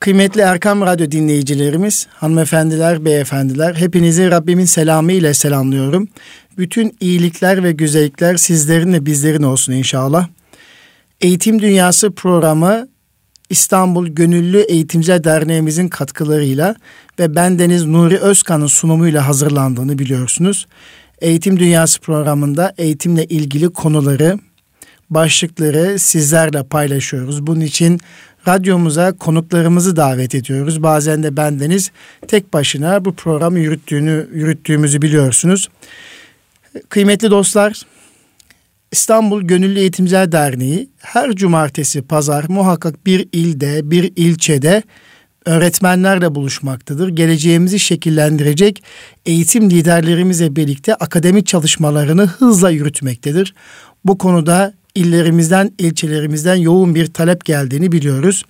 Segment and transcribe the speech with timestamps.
[0.00, 6.08] Kıymetli Erkam Radyo dinleyicilerimiz, hanımefendiler, beyefendiler, hepinizi Rabbimin selamı ile selamlıyorum.
[6.58, 10.28] Bütün iyilikler ve güzellikler sizlerin ve bizlerin olsun inşallah.
[11.20, 12.88] Eğitim Dünyası programı
[13.50, 16.74] İstanbul Gönüllü Eğitimciler Derneğimizin katkılarıyla
[17.18, 20.66] ve bendeniz Nuri Özkan'ın sunumuyla hazırlandığını biliyorsunuz.
[21.20, 24.38] Eğitim Dünyası programında eğitimle ilgili konuları,
[25.10, 27.46] başlıkları sizlerle paylaşıyoruz.
[27.46, 28.00] Bunun için
[28.48, 30.82] radyomuza konuklarımızı davet ediyoruz.
[30.82, 31.90] Bazen de bendeniz
[32.28, 35.68] tek başına bu programı yürüttüğünü yürüttüğümüzü biliyorsunuz.
[36.88, 37.82] Kıymetli dostlar,
[38.92, 44.82] İstanbul Gönüllü Eğitimciler Derneği her cumartesi pazar muhakkak bir ilde, bir ilçede
[45.46, 47.08] öğretmenlerle buluşmaktadır.
[47.08, 48.82] Geleceğimizi şekillendirecek
[49.26, 53.54] eğitim liderlerimizle birlikte akademik çalışmalarını hızla yürütmektedir.
[54.04, 58.42] Bu konuda illerimizden, ilçelerimizden yoğun bir talep geldiğini biliyoruz.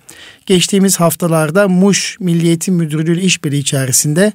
[0.45, 4.33] Geçtiğimiz haftalarda Muş Milli Eğitim Müdürlüğü işbirliği içerisinde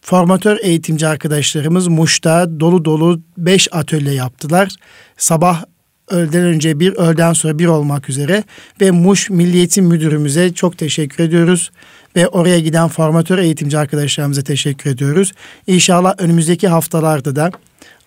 [0.00, 4.68] formatör eğitimci arkadaşlarımız Muş'ta dolu dolu 5 atölye yaptılar.
[5.16, 5.64] Sabah
[6.10, 8.44] öğleden önce bir, öğleden sonra bir olmak üzere
[8.80, 11.70] ve Muş Milli Eğitim Müdürümüze çok teşekkür ediyoruz
[12.16, 15.32] ve oraya giden formatör eğitimci arkadaşlarımıza teşekkür ediyoruz.
[15.66, 17.50] İnşallah önümüzdeki haftalarda da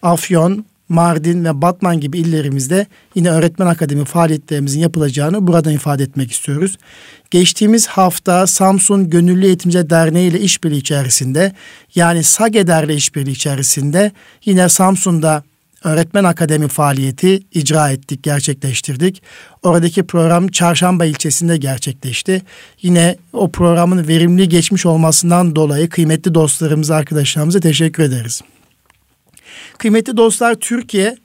[0.02, 6.78] Afyon, Mardin ve Batman gibi illerimizde yine öğretmen akademi faaliyetlerimizin yapılacağını buradan ifade etmek istiyoruz.
[7.32, 11.54] Geçtiğimiz hafta Samsun Gönüllü Eğitimci Derneği ile işbirliği içerisinde
[11.96, 14.12] yani SAGEDER ile işbirliği içerisinde
[14.46, 15.44] yine Samsun'da
[15.84, 19.22] öğretmen akademi faaliyeti icra ettik, gerçekleştirdik.
[19.64, 22.42] Oradaki program Çarşamba ilçesinde gerçekleşti.
[22.82, 28.42] Yine o programın verimli geçmiş olmasından dolayı kıymetli dostlarımıza, arkadaşlarımıza teşekkür ederiz.
[29.78, 31.18] Kıymetli dostlar Türkiye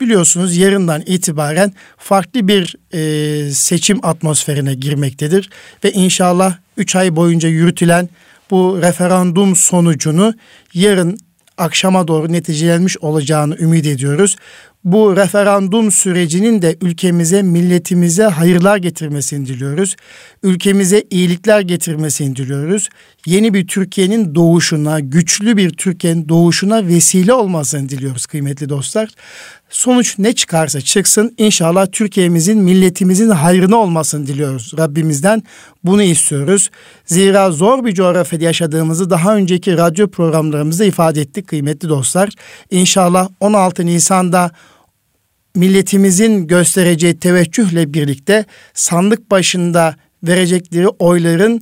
[0.00, 5.50] biliyorsunuz yarından itibaren farklı bir e, seçim atmosferine girmektedir.
[5.84, 8.08] Ve inşallah 3 ay boyunca yürütülen
[8.50, 10.34] bu referandum sonucunu
[10.74, 11.18] yarın
[11.58, 14.36] akşama doğru neticelenmiş olacağını ümit ediyoruz
[14.92, 19.96] bu referandum sürecinin de ülkemize, milletimize hayırlar getirmesini diliyoruz.
[20.42, 22.88] Ülkemize iyilikler getirmesini diliyoruz.
[23.26, 29.08] Yeni bir Türkiye'nin doğuşuna, güçlü bir Türkiye'nin doğuşuna vesile olmasını diliyoruz kıymetli dostlar.
[29.70, 35.42] Sonuç ne çıkarsa çıksın inşallah Türkiye'mizin, milletimizin hayrına olmasını diliyoruz Rabbimizden.
[35.84, 36.70] Bunu istiyoruz.
[37.06, 42.30] Zira zor bir coğrafyada yaşadığımızı daha önceki radyo programlarımızda ifade ettik kıymetli dostlar.
[42.70, 44.50] İnşallah 16 Nisan'da
[45.54, 48.44] milletimizin göstereceği teveccühle birlikte
[48.74, 51.60] sandık başında verecekleri oyların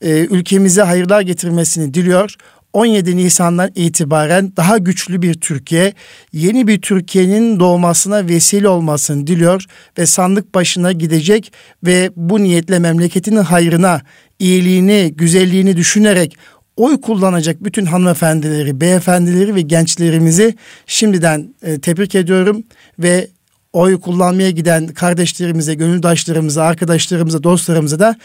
[0.00, 2.36] e, ülkemize hayırlar getirmesini diliyor.
[2.72, 5.92] 17 Nisan'dan itibaren daha güçlü bir Türkiye,
[6.32, 9.64] yeni bir Türkiye'nin doğmasına vesile olmasını diliyor
[9.98, 11.52] ve sandık başına gidecek
[11.84, 14.00] ve bu niyetle memleketinin hayrına,
[14.38, 16.36] iyiliğini, güzelliğini düşünerek
[16.76, 20.54] oy kullanacak bütün hanımefendileri, beyefendileri ve gençlerimizi
[20.86, 22.64] şimdiden e, tebrik ediyorum
[22.98, 23.28] ve
[23.72, 28.16] oy kullanmaya giden kardeşlerimize, gönüldaşlarımıza, arkadaşlarımıza, dostlarımıza da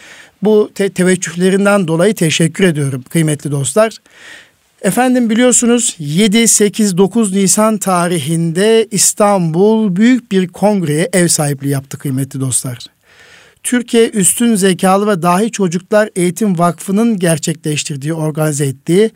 [0.42, 3.96] bu te- teveccühlerinden dolayı teşekkür ediyorum kıymetli dostlar.
[4.82, 12.40] Efendim biliyorsunuz 7, 8, 9 Nisan tarihinde İstanbul büyük bir kongreye ev sahipliği yaptı kıymetli
[12.40, 12.78] dostlar.
[13.68, 19.10] Türkiye Üstün Zekalı ve Dahi Çocuklar Eğitim Vakfı'nın gerçekleştirdiği, organize ettiği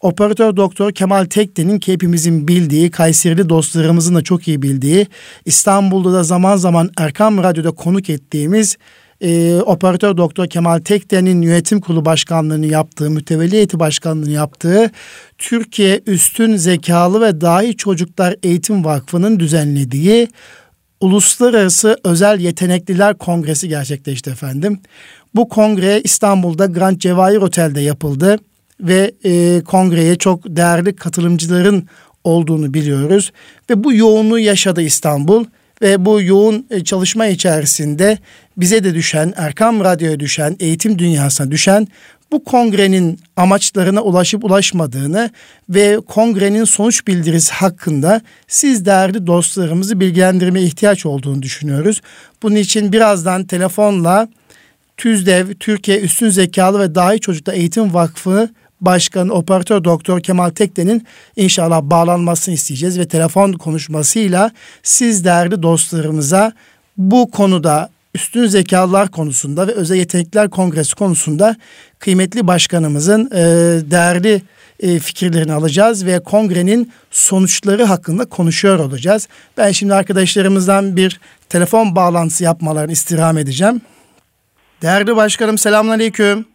[0.00, 5.06] Operatör Doktor Kemal Tekte'nin ki hepimizin bildiği, Kayserili dostlarımızın da çok iyi bildiği,
[5.44, 8.76] İstanbul'da da zaman zaman Erkam Radyo'da konuk ettiğimiz
[9.20, 14.90] e, Operatör Doktor Kemal Tekte'nin yönetim kurulu başkanlığını yaptığı, mütevelli heyeti başkanlığını yaptığı
[15.38, 20.28] Türkiye Üstün Zekalı ve Dahi Çocuklar Eğitim Vakfı'nın düzenlediği
[21.02, 24.80] Uluslararası Özel Yetenekliler Kongresi gerçekleşti efendim.
[25.34, 28.38] Bu kongre İstanbul'da Grand Cevahir Otel'de yapıldı
[28.80, 31.88] ve e, kongreye çok değerli katılımcıların
[32.24, 33.32] olduğunu biliyoruz.
[33.70, 35.44] Ve bu yoğunluğu yaşadı İstanbul
[35.82, 38.18] ve bu yoğun e, çalışma içerisinde
[38.56, 41.88] bize de düşen, Erkam Radyo'ya düşen, eğitim dünyasına düşen
[42.32, 45.30] bu kongrenin amaçlarına ulaşıp ulaşmadığını
[45.68, 52.00] ve kongrenin sonuç bildirisi hakkında siz değerli dostlarımızı bilgilendirmeye ihtiyaç olduğunu düşünüyoruz.
[52.42, 54.28] Bunun için birazdan telefonla
[54.96, 58.48] TÜZDEV, Türkiye Üstün Zekalı ve Dahi Çocuklar Eğitim Vakfı
[58.80, 61.06] Başkanı Operatör Doktor Kemal Tekde'nin
[61.36, 64.50] inşallah bağlanmasını isteyeceğiz ve telefon konuşmasıyla
[64.82, 66.52] siz değerli dostlarımıza
[66.96, 71.56] bu konuda üstün zekalar konusunda ve özel yetenekler kongresi konusunda
[71.98, 73.40] kıymetli başkanımızın e,
[73.90, 74.42] değerli
[74.80, 79.28] e, fikirlerini alacağız ve kongrenin sonuçları hakkında konuşuyor olacağız.
[79.56, 83.80] Ben şimdi arkadaşlarımızdan bir telefon bağlantısı yapmalarını istirham edeceğim.
[84.82, 86.51] Değerli başkanım selamünaleyküm.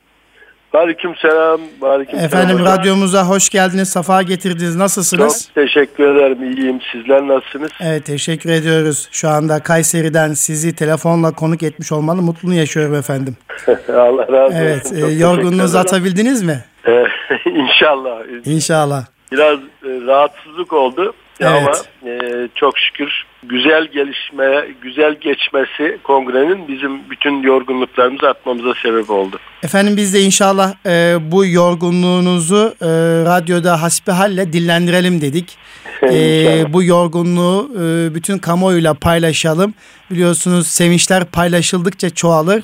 [0.74, 1.62] Aleyküm selam.
[1.82, 2.78] Aleyküm Efendim selam.
[2.78, 3.90] radyomuza hoş geldiniz.
[3.90, 4.76] Safa getirdiniz.
[4.76, 5.46] Nasılsınız?
[5.46, 6.44] Çok teşekkür ederim.
[6.58, 6.80] İyiyim.
[6.92, 7.72] Sizler nasılsınız?
[7.82, 9.08] Evet teşekkür ediyoruz.
[9.12, 13.36] Şu anda Kayseri'den sizi telefonla konuk etmiş olmanın mutluluğunu yaşıyorum efendim.
[13.90, 14.56] Allah razı olsun.
[14.56, 14.94] Evet.
[14.94, 16.64] E, yorgunluğunuzu atabildiniz mi?
[17.46, 18.20] İnşallah.
[18.46, 19.06] İnşallah.
[19.32, 21.14] Biraz e, rahatsızlık oldu.
[21.40, 21.52] Evet.
[21.52, 29.40] Ama e, çok şükür güzel gelişme, güzel geçmesi kongrenin bizim bütün yorgunluklarımızı atmamıza sebep oldu.
[29.64, 32.88] Efendim biz de inşallah e, bu yorgunluğunuzu e,
[33.26, 35.58] radyoda hasbihalle dillendirelim dedik.
[36.04, 39.74] E, bu yorgunluğu e, bütün kamuoyuyla paylaşalım.
[40.12, 42.64] Biliyorsunuz sevinçler paylaşıldıkça çoğalır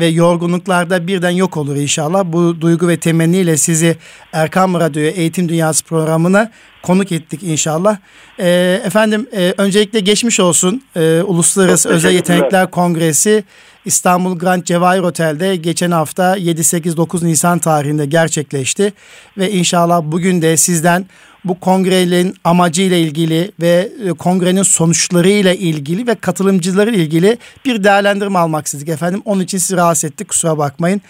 [0.00, 2.24] ve yorgunluklar da birden yok olur inşallah.
[2.24, 3.96] Bu duygu ve temenniyle sizi
[4.32, 6.50] Erkam Radyo'ya Eğitim Dünyası programına
[6.82, 7.96] konuk ettik inşallah.
[8.38, 10.82] E, efendim e, öncelikle geçmiş olsun.
[10.96, 13.44] E, Uluslararası Özel Yetenekler Kongresi
[13.84, 18.92] İstanbul Grand Cevahir Otel'de geçen hafta 7-8-9 Nisan tarihinde gerçekleşti.
[19.38, 21.06] Ve inşallah bugün de sizden
[21.44, 28.66] bu kongrenin amacıyla ilgili ve e, kongrenin sonuçlarıyla ilgili ve katılımcıları ilgili bir değerlendirme almak
[28.66, 29.22] istedik efendim.
[29.24, 31.00] Onun için sizi rahatsız ettik kusura bakmayın.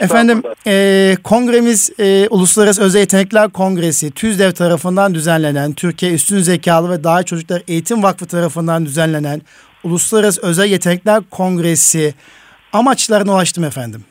[0.00, 7.04] Efendim e, kongremiz e, Uluslararası Özel Yetenekler Kongresi TÜZDEV tarafından düzenlenen Türkiye Üstün Zekalı ve
[7.04, 9.42] Daha Çocuklar Eğitim Vakfı tarafından düzenlenen
[9.84, 12.14] Uluslararası Özel Yetenekler Kongresi
[12.72, 14.04] amaçlarına ulaştım efendim.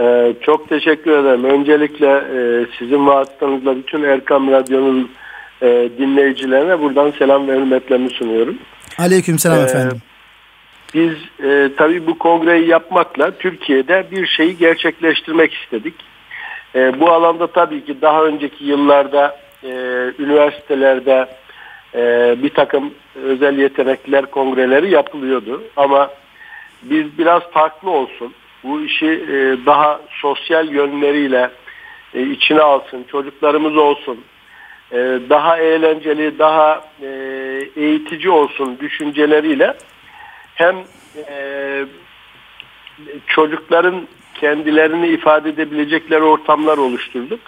[0.00, 1.44] Ee, çok teşekkür ederim.
[1.44, 5.10] Öncelikle e, sizin vasıtanızla bütün Erkam Radyo'nun
[5.62, 8.58] e, dinleyicilerine buradan selam ve hürmetlerimi sunuyorum.
[8.98, 9.98] Aleyküm selam ee, efendim.
[10.94, 11.12] Biz
[11.44, 15.94] e, tabii bu kongreyi yapmakla Türkiye'de bir şeyi gerçekleştirmek istedik.
[16.74, 19.68] E, bu alanda tabii ki daha önceki yıllarda e,
[20.18, 21.26] üniversitelerde
[21.94, 22.90] e, bir takım
[23.24, 25.62] özel yetenekler kongreleri yapılıyordu.
[25.76, 26.10] Ama
[26.82, 28.34] biz biraz farklı olsun,
[28.64, 31.50] bu işi e, daha sosyal yönleriyle
[32.14, 34.24] e, içine alsın, çocuklarımız olsun,
[34.92, 34.96] e,
[35.30, 37.06] daha eğlenceli, daha e,
[37.76, 39.76] eğitici olsun düşünceleriyle
[40.54, 40.76] hem
[41.28, 41.84] e,
[43.26, 47.40] çocukların kendilerini ifade edebilecekleri ortamlar oluşturduk.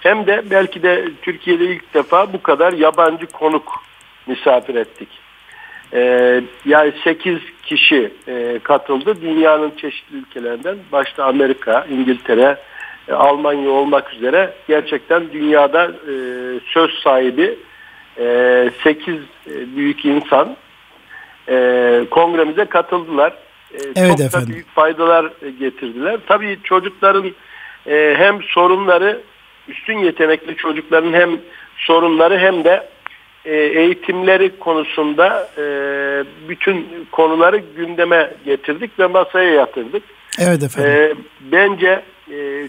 [0.00, 3.82] Hem de belki de Türkiye'de ilk defa bu kadar yabancı konuk
[4.26, 5.08] misafir ettik.
[5.92, 9.22] Ee, yani 8 kişi e, katıldı.
[9.22, 12.56] Dünyanın çeşitli ülkelerinden başta Amerika, İngiltere,
[13.08, 16.14] e, Almanya olmak üzere gerçekten dünyada e,
[16.66, 17.58] söz sahibi
[18.18, 19.20] e, 8 e,
[19.76, 20.56] büyük insan
[21.48, 23.32] e, kongremize katıldılar.
[23.72, 24.48] E, evet çok efendim.
[24.48, 25.26] da büyük faydalar
[25.60, 26.20] getirdiler.
[26.26, 27.32] Tabii çocukların
[27.86, 29.20] e, hem sorunları
[29.68, 31.30] üstün yetenekli çocukların hem
[31.76, 32.88] sorunları hem de
[33.44, 35.64] e, eğitimleri konusunda e,
[36.48, 40.02] bütün konuları gündeme getirdik ve masaya yatırdık.
[40.38, 40.90] Evet efendim.
[40.90, 42.02] E, bence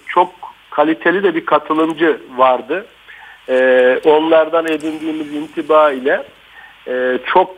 [0.07, 0.29] çok
[0.69, 2.85] kaliteli de bir katılımcı vardı.
[4.05, 6.23] onlardan edindiğimiz intiba ile
[7.25, 7.55] çok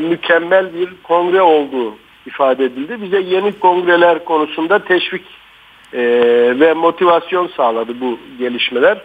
[0.00, 1.94] mükemmel bir kongre olduğu
[2.26, 3.02] ifade edildi.
[3.02, 5.24] Bize yeni kongreler konusunda teşvik
[6.60, 9.02] ve motivasyon sağladı bu gelişmeler.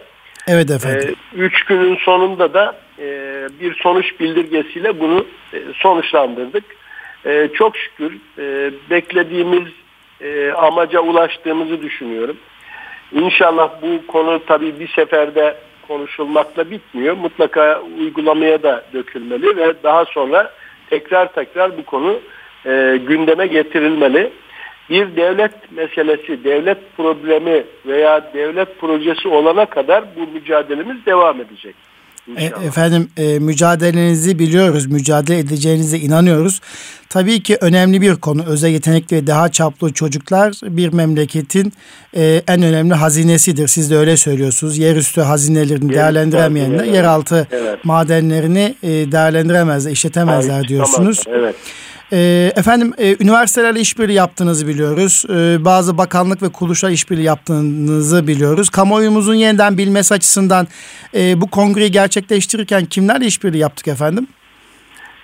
[0.48, 1.14] Evet efendim.
[1.34, 2.76] E, üç günün sonunda da
[3.60, 6.64] bir sonuç bildirgesiyle bunu e, sonuçlandırdık.
[7.26, 9.68] E, çok şükür e, beklediğimiz
[10.20, 12.36] e, amaca ulaştığımızı düşünüyorum.
[13.12, 15.56] İnşallah bu konu tabii bir seferde
[15.88, 17.16] konuşulmakla bitmiyor.
[17.16, 20.52] Mutlaka uygulamaya da dökülmeli ve daha sonra
[20.90, 22.20] tekrar tekrar bu konu
[22.66, 24.32] e, gündeme getirilmeli
[24.90, 31.74] bir devlet meselesi, devlet problemi veya devlet projesi olana kadar bu mücadelemiz devam edecek.
[32.36, 36.60] E, efendim e, mücadelenizi biliyoruz, mücadele edeceğinize inanıyoruz.
[37.08, 38.44] Tabii ki önemli bir konu.
[38.46, 41.72] Özel yetenekli ve daha çaplı çocuklar bir memleketin
[42.16, 43.68] e, en önemli hazinesidir.
[43.68, 44.78] Siz de öyle söylüyorsunuz.
[44.78, 47.84] Yerüstü hazinelerini Yer, değerlendiremeyenler, yeraltı evet.
[47.84, 51.24] madenlerini e, değerlendiremezler, işletemezler Hayır, diyorsunuz.
[51.26, 51.56] Evet.
[52.12, 55.24] E, efendim e, üniversitelerle işbirliği yaptığınızı biliyoruz.
[55.28, 58.70] E, bazı bakanlık ve kuruluşlar işbirliği yaptığınızı biliyoruz.
[58.70, 60.66] Kamuoyumuzun yeniden bilmesi açısından
[61.14, 64.26] e, bu kongreyi gerçekleştirirken kimlerle işbirliği yaptık efendim?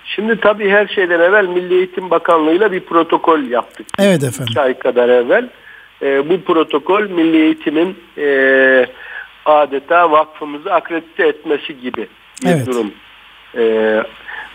[0.04, 3.86] Şimdi tabii her şeyden evvel Milli Eğitim Bakanlığı'yla bir protokol yaptık.
[3.98, 4.46] Evet efendim.
[4.50, 5.48] İki ay kadar evvel.
[6.02, 8.86] E, bu protokol Milli Eğitim'in e,
[9.44, 12.06] adeta vakfımızı akredite etmesi gibi
[12.44, 12.66] bir evet.
[12.66, 12.92] durum.
[13.56, 14.02] E,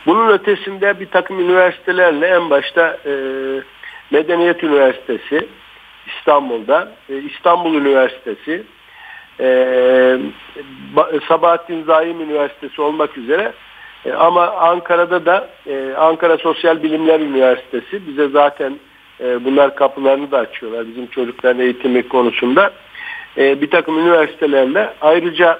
[0.05, 3.11] bunun ötesinde bir takım üniversitelerle en başta e,
[4.11, 5.47] Medeniyet Üniversitesi
[6.07, 8.63] İstanbul'da, e, İstanbul Üniversitesi,
[9.39, 10.17] e,
[11.27, 13.53] Sabahattin Zaim Üniversitesi olmak üzere
[14.05, 18.79] e, ama Ankara'da da e, Ankara Sosyal Bilimler Üniversitesi bize zaten
[19.19, 22.71] e, bunlar kapılarını da açıyorlar bizim çocukların eğitimi konusunda.
[23.37, 25.59] e, bir takım üniversitelerle ayrıca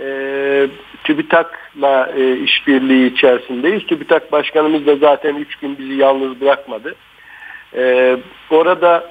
[0.00, 0.68] e,
[1.04, 3.86] TÜBİTAK'la e, işbirliği içerisindeyiz.
[3.86, 6.94] TÜBİTAK Başkanımız da zaten üç gün bizi yalnız bırakmadı.
[7.76, 8.16] E,
[8.50, 9.04] orada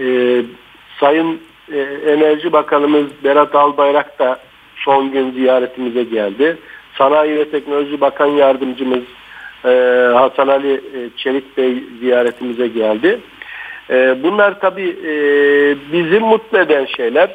[0.00, 0.42] e,
[1.00, 1.40] Sayın
[1.72, 4.38] e, Enerji Bakanımız Berat Albayrak da
[4.76, 6.56] son gün ziyaretimize geldi.
[6.98, 9.02] Sanayi ve Teknoloji Bakan Yardımcımız
[9.64, 9.68] e,
[10.14, 13.20] Hasan Ali e, Çelik Bey ziyaretimize geldi.
[13.90, 15.12] E, bunlar tabii e,
[15.92, 17.30] bizi mutlu eden şeyler.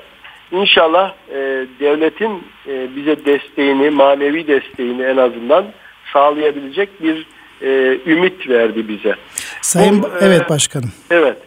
[0.53, 1.36] İnşallah e,
[1.79, 5.65] devletin e, bize desteğini, manevi desteğini en azından
[6.13, 7.25] sağlayabilecek bir
[7.62, 9.15] e, ümit verdi bize.
[9.62, 10.91] Sayın bu, evet başkanım.
[11.12, 11.38] Evet.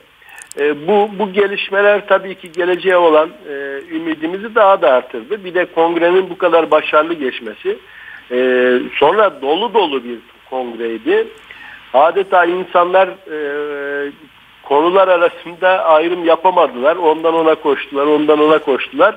[0.59, 5.45] E, bu bu gelişmeler tabii ki geleceğe olan e, ümidimizi daha da artırdı.
[5.45, 7.79] Bir de kongrenin bu kadar başarılı geçmesi.
[8.31, 10.19] E, sonra dolu dolu bir
[10.51, 11.27] kongreydi.
[11.95, 14.11] Adeta insanlar e,
[14.69, 16.97] konular arasında ayrım yapamadılar.
[16.97, 19.17] Ondan ona koştular, ondan ona koştular.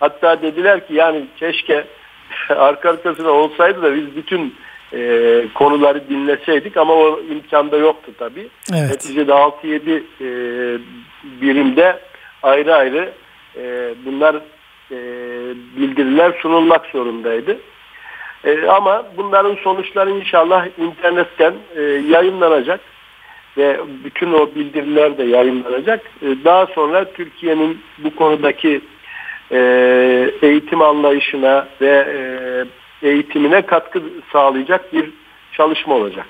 [0.00, 1.84] Hatta dediler ki yani keşke
[2.48, 4.54] arka arkasına olsaydı da biz bütün
[4.92, 8.48] e, konuları dinleseydik ama o imkanda yoktu tabii.
[8.72, 8.90] Evet.
[8.90, 10.28] Neticede 6-7 e,
[11.40, 11.98] birimde
[12.42, 13.12] ayrı ayrı
[13.56, 14.34] e, bunlar
[14.90, 14.98] e,
[15.76, 17.58] bildiriler sunulmak zorundaydı.
[18.44, 22.80] E, ama bunların sonuçları inşallah internetten e, yayınlanacak
[23.56, 26.00] ve bütün o bildiriler de yayınlanacak.
[26.22, 28.80] E, daha sonra Türkiye'nin bu konudaki
[29.50, 29.58] e,
[30.42, 32.06] eğitim anlayışına ve
[33.02, 35.10] e, eğitimine katkı sağlayacak bir
[35.52, 36.26] çalışma olacak.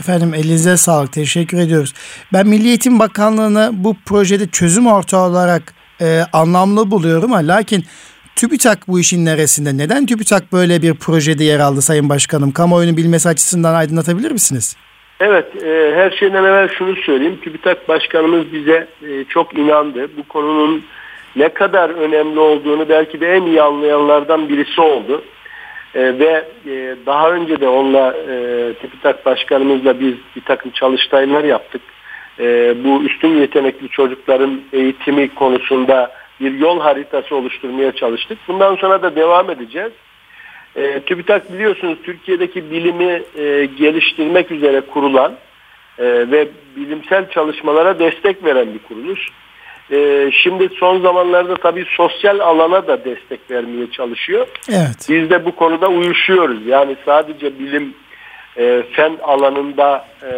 [0.00, 1.12] Efendim elinize sağlık.
[1.12, 1.94] Teşekkür ediyoruz.
[2.32, 7.84] Ben Milli Eğitim Bakanlığı'nı bu projede çözüm ortağı olarak e, anlamlı buluyorum ama lakin
[8.36, 9.76] TÜBİTAK bu işin neresinde?
[9.76, 12.52] Neden TÜBİTAK böyle bir projede yer aldı Sayın Başkanım?
[12.52, 14.76] Kamuoyunun bilmesi açısından aydınlatabilir misiniz?
[15.20, 17.38] Evet, e, her şeyden evvel şunu söyleyeyim.
[17.42, 20.10] TÜBİTAK Başkanımız bize e, çok inandı.
[20.16, 20.84] Bu konunun
[21.36, 25.22] ne kadar önemli olduğunu belki de en iyi anlayanlardan birisi oldu.
[25.94, 28.34] E, ve e, daha önce de onunla e,
[28.74, 31.82] TÜBİTAK Başkanımızla biz bir takım çalıştaylar yaptık.
[32.38, 38.38] E, bu üstün yetenekli çocukların eğitimi konusunda bir yol haritası oluşturmaya çalıştık.
[38.48, 39.92] Bundan sonra da devam edeceğiz.
[40.76, 45.32] E, TÜBİTAK biliyorsunuz Türkiye'deki bilimi e, geliştirmek üzere kurulan
[45.98, 49.28] e, ve bilimsel çalışmalara destek veren bir kuruluş.
[49.92, 54.46] E, şimdi son zamanlarda tabii sosyal alana da destek vermeye çalışıyor.
[54.68, 55.06] Evet.
[55.08, 56.66] Biz de bu konuda uyuşuyoruz.
[56.66, 57.94] Yani sadece bilim
[58.56, 60.32] e, fen alanında e,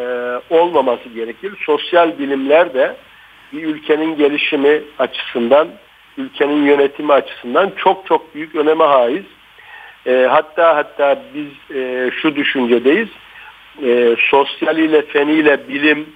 [0.55, 1.53] olmaması gerekir.
[1.67, 2.97] Sosyal bilimler de
[3.53, 5.69] bir ülkenin gelişimi açısından,
[6.19, 9.25] ülkenin yönetimi açısından çok çok büyük öneme haiz.
[10.07, 13.09] E, hatta hatta biz e, şu düşüncedeyiz.
[13.83, 16.07] E, sosyaliyle, feniyle bilim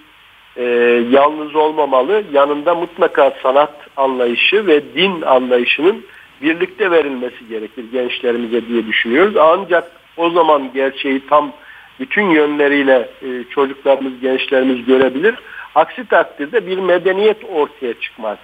[0.57, 0.65] e,
[1.11, 2.23] yalnız olmamalı.
[2.33, 6.05] Yanında mutlaka sanat anlayışı ve din anlayışının
[6.43, 9.37] birlikte verilmesi gerekir gençlerimize diye düşünüyoruz.
[9.37, 11.53] Ancak o zaman gerçeği tam
[12.01, 15.35] bütün yönleriyle e, çocuklarımız, gençlerimiz görebilir.
[15.75, 18.39] Aksi takdirde bir medeniyet ortaya çıkmaz.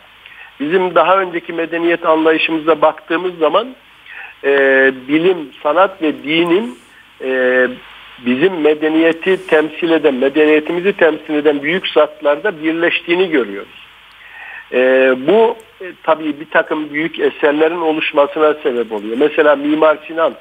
[0.61, 3.69] Bizim daha önceki medeniyet anlayışımıza baktığımız zaman
[4.45, 4.51] e,
[5.09, 6.79] bilim, sanat ve dinin
[7.25, 7.69] e,
[8.27, 13.89] bizim medeniyeti temsil eden, medeniyetimizi temsil eden büyük zatlarda birleştiğini görüyoruz.
[14.73, 14.79] E,
[15.27, 19.17] bu e, tabii bir takım büyük eserlerin oluşmasına sebep oluyor.
[19.19, 20.35] Mesela Mimar Sinan.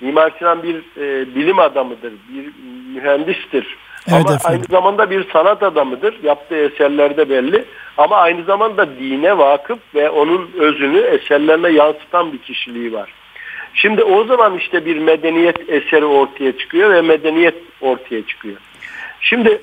[0.00, 2.50] Mimar Sinan bir e, bilim adamıdır, bir
[2.94, 3.76] mühendistir.
[4.08, 4.40] Evet, Ama efendim.
[4.44, 6.14] aynı zamanda bir sanat adamıdır.
[6.22, 7.64] Yaptığı eserlerde belli.
[7.96, 13.12] Ama aynı zamanda dine vakıf ve onun özünü eserlerine yansıtan bir kişiliği var.
[13.74, 18.56] Şimdi o zaman işte bir medeniyet eseri ortaya çıkıyor ve medeniyet ortaya çıkıyor.
[19.20, 19.62] Şimdi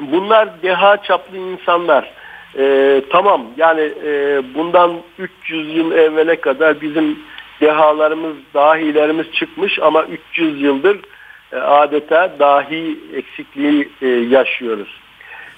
[0.00, 2.10] bunlar deha çaplı insanlar.
[2.58, 7.18] Ee, tamam yani e, bundan 300 yıl evvele kadar bizim
[7.60, 11.00] dehalarımız, dahilerimiz çıkmış ama 300 yıldır
[11.52, 15.00] e, adeta dahi eksikliği e, yaşıyoruz.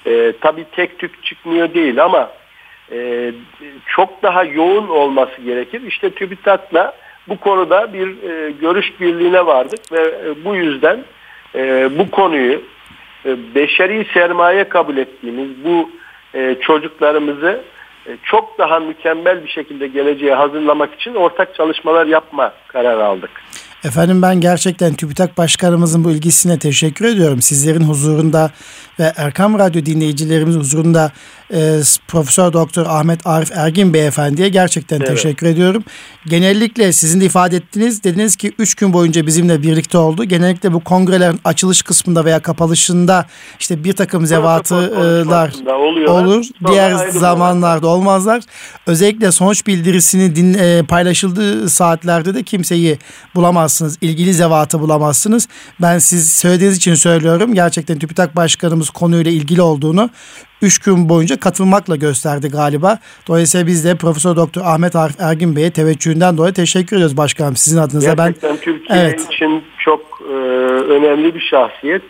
[0.07, 2.31] E, tabii tek tük çıkmıyor değil ama
[2.93, 3.33] e,
[3.87, 5.83] çok daha yoğun olması gerekir.
[5.87, 6.93] İşte TÜBİTAK'la
[7.29, 11.05] bu konuda bir e, görüş birliğine vardık ve e, bu yüzden
[11.55, 12.63] e, bu konuyu
[13.27, 15.91] e, beşeri sermaye kabul ettiğimiz bu
[16.35, 17.61] e, çocuklarımızı
[18.07, 23.31] e, çok daha mükemmel bir şekilde geleceğe hazırlamak için ortak çalışmalar yapma kararı aldık.
[23.85, 27.43] Efendim ben gerçekten TÜBİTAK Başkanımızın bu ilgisine teşekkür ediyorum.
[27.43, 28.51] Sizlerin huzurunda
[28.99, 31.13] ve Erkam Radyo dinleyicilerimizin huzurunda
[31.53, 35.09] e, Profesör Doktor Ahmet Arif Ergin Beyefendiye gerçekten evet.
[35.09, 35.85] teşekkür ediyorum.
[36.27, 38.05] Genellikle sizin de ifade ettiniz.
[38.05, 40.25] Dediniz ki 3 gün boyunca bizimle birlikte oldu.
[40.25, 43.27] Genellikle bu kongrelerin açılış kısmında veya kapalışında
[43.61, 45.53] işte bir takım zevatılar
[46.09, 46.45] olur.
[46.69, 48.43] Diğer zamanlarda olmazlar.
[48.87, 52.99] Özellikle sonuç bildirisini din, e, paylaşıldığı saatlerde de kimseyi
[53.35, 53.99] bulamazsınız.
[54.01, 55.49] İlgili zevatı bulamazsınız.
[55.81, 57.55] Ben siz söylediğiniz için söylüyorum.
[57.55, 60.11] Gerçekten TÜBİTAK Başkanımız konuyla ilgili olduğunu
[60.63, 62.99] 3 gün boyunca katılmakla gösterdi galiba.
[63.29, 67.79] Dolayısıyla biz de Profesör Doktor Ahmet Arif Ergin Bey'e teveccühünden dolayı teşekkür ediyoruz başkanım sizin
[67.79, 68.15] adınıza.
[68.15, 69.21] Gerçekten ben Türkiye evet.
[69.33, 70.01] için çok
[70.31, 70.35] e,
[70.95, 72.03] önemli bir şahsiyet.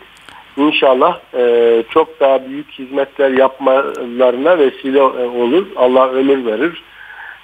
[0.57, 5.67] İnşallah e, çok daha büyük hizmetler yapmalarına vesile e, olur.
[5.75, 6.83] Allah ömür verir.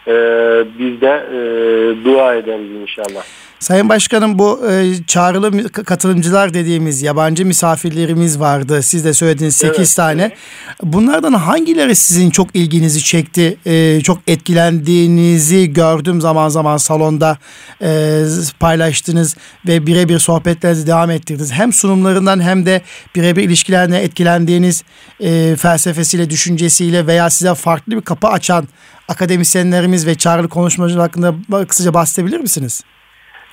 [0.07, 0.13] E,
[0.79, 1.39] biz de e,
[2.05, 3.23] dua ederiz inşallah.
[3.59, 8.83] Sayın Başkanım bu e, çağrılı katılımcılar dediğimiz yabancı misafirlerimiz vardı.
[8.83, 10.31] Siz de söylediğiniz 8 evet, tane.
[10.83, 13.57] Bunlardan hangileri sizin çok ilginizi çekti?
[13.65, 17.37] E, çok etkilendiğinizi gördüm zaman zaman salonda
[17.81, 18.23] e,
[18.59, 19.35] paylaştınız
[19.67, 21.51] ve birebir sohbetlerinizi devam ettirdiniz.
[21.51, 22.81] Hem sunumlarından hem de
[23.15, 24.83] birebir ilişkilerine etkilendiğiniz
[25.19, 28.67] e, felsefesiyle, düşüncesiyle veya size farklı bir kapı açan
[29.07, 32.83] akademisyenlerimiz ve çağrılı konuşmacılar hakkında kısaca bahsedebilir misiniz?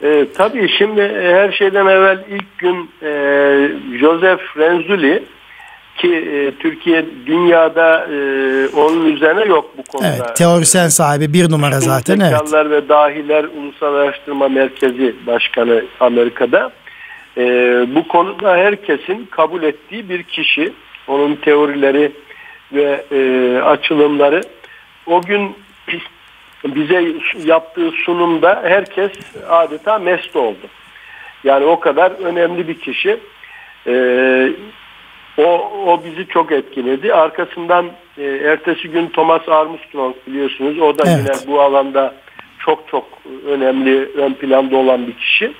[0.05, 3.09] E, tabii şimdi e, her şeyden evvel ilk gün e,
[3.99, 5.25] Joseph Renzulli
[5.97, 8.17] ki e, Türkiye dünyada e,
[8.69, 10.09] onun üzerine yok bu konuda.
[10.09, 12.21] Evet, teorisyen sahibi bir numara zaten.
[12.21, 12.71] Evet.
[12.71, 16.73] ve Dahiler Ulusal Araştırma Merkezi Başkanı Amerika'da.
[17.37, 17.43] E,
[17.95, 20.73] bu konuda herkesin kabul ettiği bir kişi.
[21.09, 22.13] Onun teorileri
[22.73, 24.41] ve e, açılımları.
[25.07, 25.57] O gün
[26.65, 29.11] bize yaptığı sunumda herkes
[29.49, 30.67] adeta mest oldu.
[31.45, 33.21] Yani o kadar önemli bir kişi.
[33.87, 34.53] Ee,
[35.39, 37.15] o, o bizi çok etkiledi.
[37.15, 37.87] Arkasından
[38.19, 40.79] e, ertesi gün Thomas Armstrong biliyorsunuz.
[40.79, 41.19] O da evet.
[41.19, 42.15] yine bu alanda
[42.59, 43.05] çok çok
[43.47, 45.53] önemli ön planda olan bir kişi.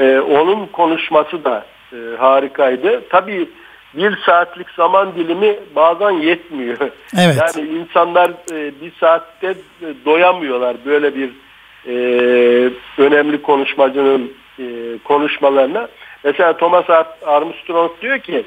[0.00, 3.08] Ee, onun konuşması da e, harikaydı.
[3.08, 3.48] Tabii
[3.96, 6.78] bir saatlik zaman dilimi bazen yetmiyor.
[7.18, 7.36] Evet.
[7.56, 9.54] Yani insanlar e, bir saatte e,
[10.04, 11.30] doyamıyorlar böyle bir
[11.86, 11.94] e,
[12.98, 14.64] önemli konuşmacının e,
[15.04, 15.88] konuşmalarına.
[16.24, 16.90] Mesela Thomas
[17.26, 18.44] Armstrong diyor ki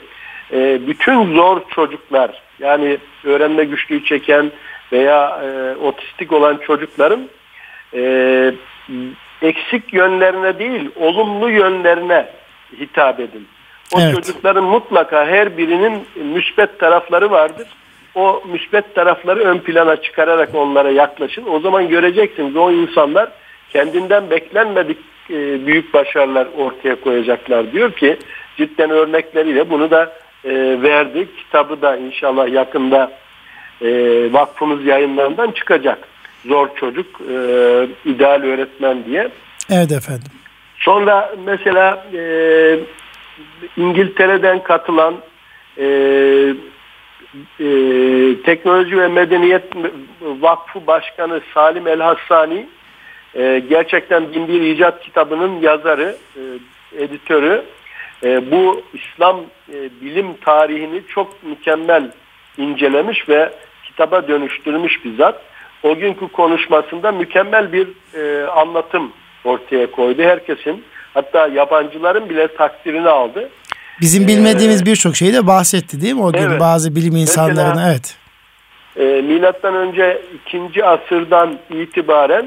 [0.54, 4.52] e, bütün zor çocuklar yani öğrenme güçlüğü çeken
[4.92, 7.30] veya e, otistik olan çocukların
[7.94, 8.52] e,
[9.42, 12.30] eksik yönlerine değil olumlu yönlerine
[12.80, 13.48] hitap edin.
[13.96, 14.16] O evet.
[14.16, 17.68] çocukların mutlaka her birinin müsbet tarafları vardır.
[18.16, 21.46] O müsbet tarafları ön plana çıkararak onlara yaklaşın.
[21.52, 23.30] O zaman göreceksiniz o insanlar
[23.70, 24.98] kendinden beklenmedik
[25.30, 28.18] e, büyük başarılar ortaya koyacaklar diyor ki
[28.58, 31.38] cidden örnekleriyle bunu da e, verdik.
[31.38, 33.12] Kitabı da inşallah yakında
[33.82, 33.90] e,
[34.34, 36.00] vakfımız yayınlarından çıkacak.
[36.46, 37.22] Zor çocuk,
[38.06, 39.30] ideal öğretmen diye.
[39.70, 40.32] Evet efendim.
[40.78, 42.20] Sonra mesela e,
[43.78, 45.16] İngiltere'den katılan
[45.78, 45.86] e,
[47.60, 47.68] e,
[48.46, 49.64] Teknoloji ve Medeniyet
[50.22, 52.68] Vakfı Başkanı Salim El Hassani
[53.36, 56.42] e, gerçekten Binbir İcat kitabının yazarı, e,
[57.04, 57.64] editörü.
[58.24, 59.40] E, bu İslam
[59.74, 62.12] e, bilim tarihini çok mükemmel
[62.58, 65.42] incelemiş ve kitaba dönüştürmüş bizzat.
[65.84, 69.12] O günkü konuşmasında mükemmel bir e, anlatım
[69.44, 70.22] ortaya koydu.
[70.22, 70.84] Herkesin
[71.18, 73.50] Hatta yabancıların bile takdirini aldı.
[74.02, 76.60] Bizim bilmediğimiz ee, birçok şeyi de bahsetti değil mi o gün evet.
[76.60, 78.16] bazı bilim insanlarına evet.
[78.96, 80.86] E, milattan önce 2.
[80.86, 82.46] asırdan itibaren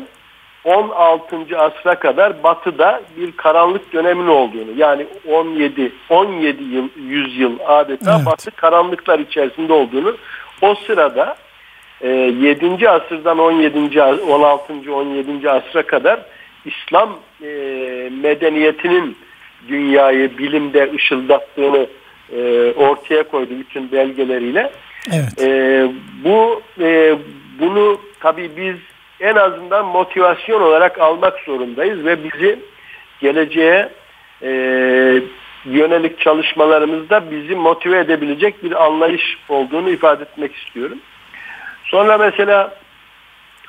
[0.65, 1.59] 16.
[1.59, 8.27] asra kadar batıda bir karanlık dönemin olduğunu yani 17 17 yıl 100 yıl adeta evet.
[8.27, 10.17] batı karanlıklar içerisinde olduğunu
[10.63, 11.37] o sırada
[12.01, 12.91] e, 7.
[12.91, 14.03] asırdan 17.
[14.03, 14.73] 16.
[14.95, 15.51] 17.
[15.51, 16.21] asra kadar
[16.65, 17.11] İslam
[17.43, 17.49] e,
[18.23, 19.17] medeniyetinin
[19.69, 21.87] dünyayı bilimde ışıldattığını
[22.33, 24.71] e, ortaya koydu bütün belgeleriyle.
[25.13, 25.43] Evet.
[25.43, 25.89] E,
[26.25, 27.19] bu e,
[27.61, 28.77] bunu tabii biz
[29.21, 32.59] en azından motivasyon olarak almak zorundayız ve bizi
[33.21, 33.89] geleceğe
[34.43, 34.51] e,
[35.65, 40.99] yönelik çalışmalarımızda bizi motive edebilecek bir anlayış olduğunu ifade etmek istiyorum.
[41.85, 42.75] Sonra mesela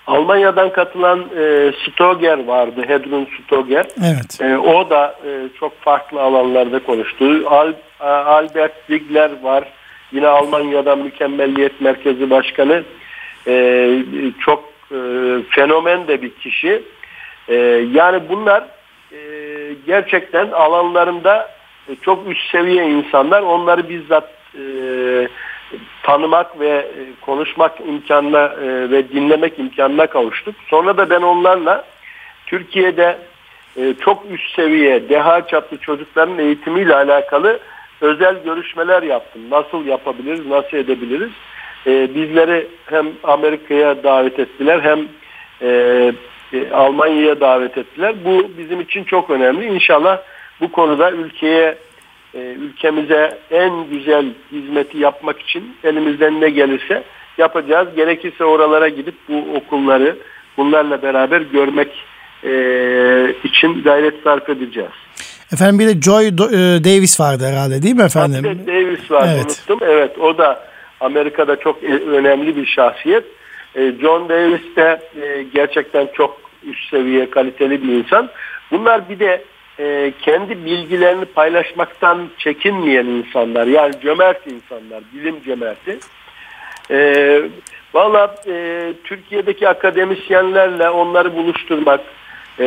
[0.07, 3.85] Almanya'dan katılan e, Stoger vardı, Hedrun Stoger.
[3.99, 4.41] Evet.
[4.41, 7.43] E, o da e, çok farklı alanlarda konuştu.
[7.45, 9.63] Al, Albert Ziegler var.
[10.11, 12.83] Yine Almanya'dan Mükemmelliyet Merkezi Başkanı.
[13.47, 13.87] E,
[14.39, 14.97] çok e,
[15.49, 16.83] fenomen de bir kişi.
[17.47, 17.55] E,
[17.93, 18.63] yani bunlar
[19.11, 19.19] e,
[19.85, 21.49] gerçekten alanlarında
[21.89, 23.41] e, çok üst seviye insanlar.
[23.41, 24.63] Onları bizzat e,
[26.03, 30.55] tanımak ve e, konuşmak imkanına e, ve dinlemek imkanına kavuştuk.
[30.69, 31.85] Sonra da ben onlarla
[32.45, 33.17] Türkiye'de
[33.77, 37.59] e, çok üst seviye deha çaplı çocukların eğitimiyle alakalı
[38.01, 39.41] özel görüşmeler yaptım.
[39.51, 41.31] Nasıl yapabiliriz, nasıl edebiliriz?
[41.85, 45.07] Bizleri hem Amerika'ya davet ettiler hem
[46.73, 48.15] Almanya'ya davet ettiler.
[48.25, 49.65] Bu bizim için çok önemli.
[49.65, 50.21] İnşallah
[50.61, 51.77] bu konuda ülkeye
[52.33, 57.03] e, ülkemize en güzel hizmeti yapmak için elimizden ne gelirse
[57.37, 57.87] yapacağız.
[57.95, 60.17] Gerekirse oralara gidip bu okulları
[60.57, 61.89] bunlarla beraber görmek
[62.43, 62.51] e,
[63.43, 64.91] için gayret sarf edeceğiz.
[65.53, 66.31] Efendim bir de Joy e,
[66.83, 68.43] Davis vardı herhalde değil mi efendim?
[68.43, 69.45] De Davis var evet.
[69.45, 69.79] unuttum.
[69.81, 70.67] Evet o da
[70.99, 73.23] Amerika'da çok önemli bir şahsiyet.
[73.75, 75.01] John Davis de
[75.53, 78.29] gerçekten çok üst seviye kaliteli bir insan.
[78.71, 79.43] Bunlar bir de
[79.81, 85.99] e, kendi bilgilerini paylaşmaktan çekinmeyen insanlar yani cömert insanlar, bilim cömerti.
[86.91, 87.41] E,
[87.93, 92.01] Valla e, Türkiye'deki akademisyenlerle onları buluşturmak,
[92.59, 92.65] e,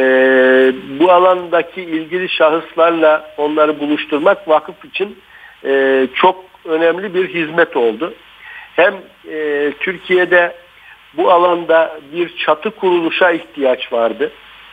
[1.01, 5.19] bu alandaki ilgili şahıslarla onları buluşturmak vakıf için
[5.65, 8.15] e, çok önemli bir hizmet oldu.
[8.77, 8.95] Hem
[9.31, 10.55] e, Türkiye'de
[11.17, 14.33] bu alanda bir çatı kuruluşa ihtiyaç vardı.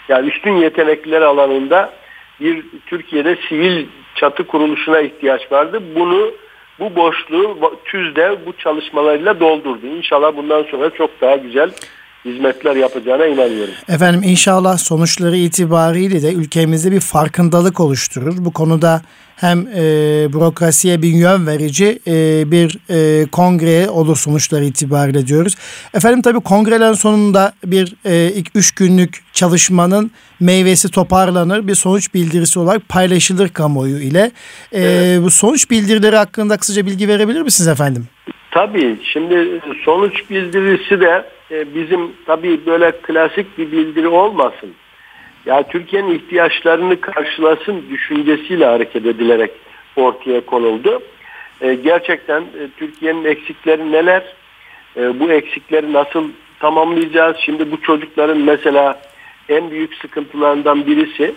[0.10, 1.93] Yani üstün yetenekler alanında
[2.41, 5.82] bir Türkiye'de sivil çatı kuruluşuna ihtiyaç vardı.
[5.95, 6.32] Bunu
[6.80, 9.88] bu boşluğu TÜZ'de bu çalışmalarıyla doldurdu.
[9.88, 11.71] İnşallah bundan sonra çok daha güzel
[12.25, 13.73] hizmetler yapacağına inanıyorum.
[13.89, 18.34] Efendim inşallah sonuçları itibariyle de ülkemizde bir farkındalık oluşturur.
[18.38, 19.01] Bu konuda
[19.41, 19.84] hem e,
[20.34, 25.56] bürokrasiye bir yön verici e, bir e, kongre olur sonuçları itibariyle diyoruz.
[25.93, 31.67] Efendim tabii kongrelerin sonunda bir e, ilk üç günlük çalışmanın meyvesi toparlanır.
[31.67, 34.32] Bir sonuç bildirisi olarak paylaşılır kamuoyu ile.
[34.71, 35.23] E, evet.
[35.23, 38.08] Bu sonuç bildirileri hakkında kısaca bilgi verebilir misiniz efendim?
[38.51, 38.99] Tabii.
[39.13, 44.69] Şimdi sonuç bildirisi de e, bizim tabii böyle klasik bir bildiri olmasın.
[45.45, 49.51] Ya Türkiye'nin ihtiyaçlarını karşılasın düşüncesiyle hareket edilerek
[49.95, 51.01] ortaya konuldu.
[51.62, 54.23] E, gerçekten e, Türkiye'nin eksikleri neler?
[54.95, 57.38] bu eksikleri nasıl tamamlayacağız?
[57.38, 59.01] Şimdi bu çocukların mesela
[59.49, 61.36] en büyük sıkıntılarından birisi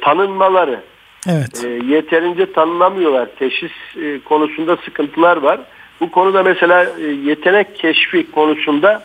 [0.00, 0.80] tanınmaları.
[1.28, 1.66] Evet.
[1.88, 3.28] yeterince tanınamıyorlar.
[3.38, 3.72] Teşhis
[4.24, 5.60] konusunda sıkıntılar var.
[6.00, 9.02] Bu konuda mesela e, yetenek keşfi konusunda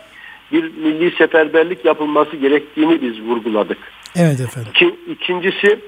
[0.51, 3.77] bir milli seferberlik yapılması gerektiğini biz vurguladık.
[4.15, 4.71] Evet efendim.
[4.75, 5.79] İki, ikincisi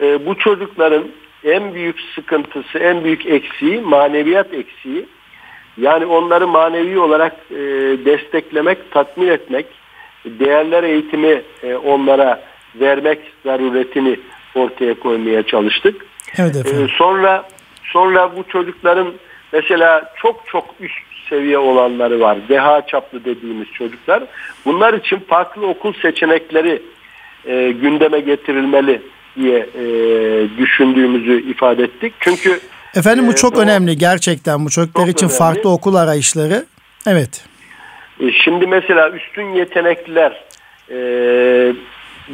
[0.00, 1.04] e, bu çocukların
[1.44, 5.06] en büyük sıkıntısı, en büyük eksiği maneviyat eksiği.
[5.76, 7.56] Yani onları manevi olarak e,
[8.04, 9.66] desteklemek, tatmin etmek,
[10.24, 11.42] değerler eğitimi
[11.84, 12.42] onlara
[12.74, 14.20] vermek zaruretini
[14.54, 16.06] ortaya koymaya çalıştık.
[16.38, 16.88] Evet efendim.
[16.98, 17.48] sonra
[17.92, 19.14] sonra bu çocukların
[19.52, 22.38] Mesela çok çok üst seviye olanları var.
[22.48, 24.22] Deha çaplı dediğimiz çocuklar.
[24.64, 26.82] Bunlar için farklı okul seçenekleri
[27.46, 29.02] e, gündeme getirilmeli
[29.36, 29.84] diye e,
[30.58, 32.12] düşündüğümüzü ifade ettik.
[32.20, 32.60] Çünkü
[32.94, 35.38] Efendim bu e, çok e, önemli gerçekten bu çocuklar için önemli.
[35.38, 36.64] farklı okul arayışları.
[37.06, 37.44] Evet.
[38.20, 40.44] E, şimdi mesela üstün yetenekler
[40.90, 40.98] e,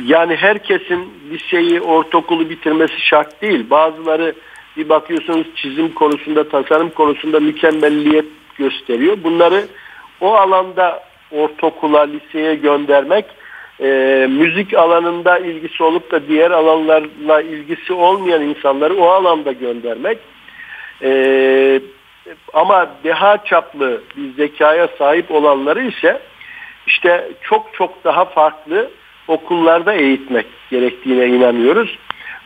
[0.05, 3.71] yani herkesin bir şeyi ortaokulu bitirmesi şart değil.
[3.71, 4.35] Bazıları
[4.77, 8.25] bir bakıyorsunuz çizim konusunda, tasarım konusunda mükemmelliyet
[8.59, 9.17] gösteriyor.
[9.25, 9.65] Bunları
[10.21, 13.25] o alanda ortaokula, liseye göndermek,
[13.81, 20.19] e, müzik alanında ilgisi olup da diğer alanlarla ilgisi olmayan insanları o alanda göndermek,
[21.03, 21.81] e,
[22.53, 26.21] ama deha çaplı bir zekaya sahip olanları ise
[26.87, 28.91] işte çok çok daha farklı
[29.29, 31.99] okullarda eğitmek gerektiğine inanıyoruz.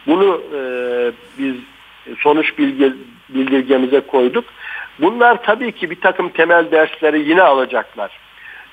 [0.06, 0.60] Bunu e,
[1.38, 1.54] biz
[2.18, 2.92] sonuç bilgi,
[3.28, 4.44] bildirgemize koyduk.
[5.00, 8.10] Bunlar tabii ki bir takım temel dersleri yine alacaklar.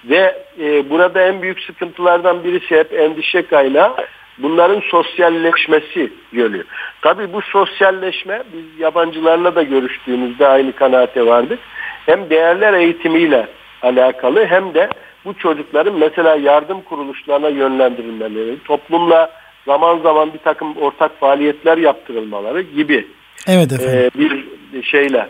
[0.05, 3.95] Ve e, burada en büyük sıkıntılardan birisi hep endişe kaynağı
[4.37, 6.63] bunların sosyalleşmesi yönü.
[7.01, 11.59] Tabii bu sosyalleşme biz yabancılarla da görüştüğümüzde aynı kanaate vardık.
[12.05, 13.47] Hem değerler eğitimiyle
[13.81, 14.89] alakalı hem de
[15.25, 19.31] bu çocukların mesela yardım kuruluşlarına yönlendirilmeleri, toplumla
[19.65, 23.07] zaman zaman bir takım ortak faaliyetler yaptırılmaları gibi
[23.47, 24.11] evet efendim.
[24.15, 25.27] E, bir şeyle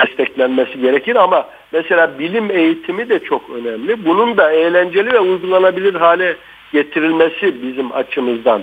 [0.00, 4.04] desteklenmesi gerekir ama mesela bilim eğitimi de çok önemli.
[4.04, 6.36] Bunun da eğlenceli ve uygulanabilir hale
[6.72, 8.62] getirilmesi bizim açımızdan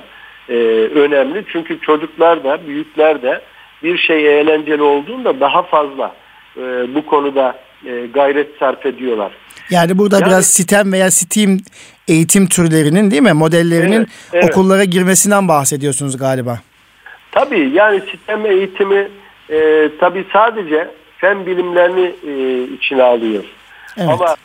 [0.50, 0.54] e,
[0.96, 1.44] önemli.
[1.52, 3.42] Çünkü çocuklar da büyükler de
[3.84, 6.16] bir şey eğlenceli olduğunda daha fazla
[6.58, 6.62] e,
[6.96, 9.32] bu konuda e, gayret sarf ediyorlar.
[9.70, 11.58] Yani burada yani, biraz sistem veya STEAM
[12.08, 14.52] eğitim türlerinin değil mi modellerinin evet, evet.
[14.52, 16.60] okullara girmesinden bahsediyorsunuz galiba.
[17.32, 19.08] Tabii yani sistem eğitimi
[19.50, 20.88] e, tabii sadece
[21.24, 23.44] fen bilimlerini e, içine alıyor.
[23.98, 24.10] Evet.
[24.10, 24.36] Ama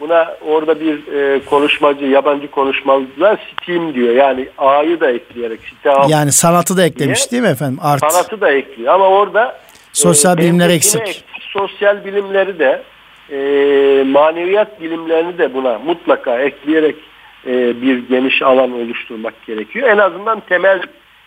[0.00, 4.14] buna orada bir e, konuşmacı, yabancı konuşmacılar STEAM diyor.
[4.14, 5.60] Yani A'yı da ekleyerek.
[5.80, 7.78] STEAM yani sanatı da eklemiş diye, değil mi efendim?
[7.82, 8.12] Art.
[8.12, 9.60] Sanatı da ekliyor ama orada
[9.92, 11.00] sosyal e, bilimler eksik.
[11.00, 11.24] eksik.
[11.40, 12.82] Sosyal bilimleri de
[13.30, 13.38] e,
[14.04, 16.96] maneviyat bilimlerini de buna mutlaka ekleyerek
[17.46, 19.88] e, bir geniş alan oluşturmak gerekiyor.
[19.88, 20.82] En azından temel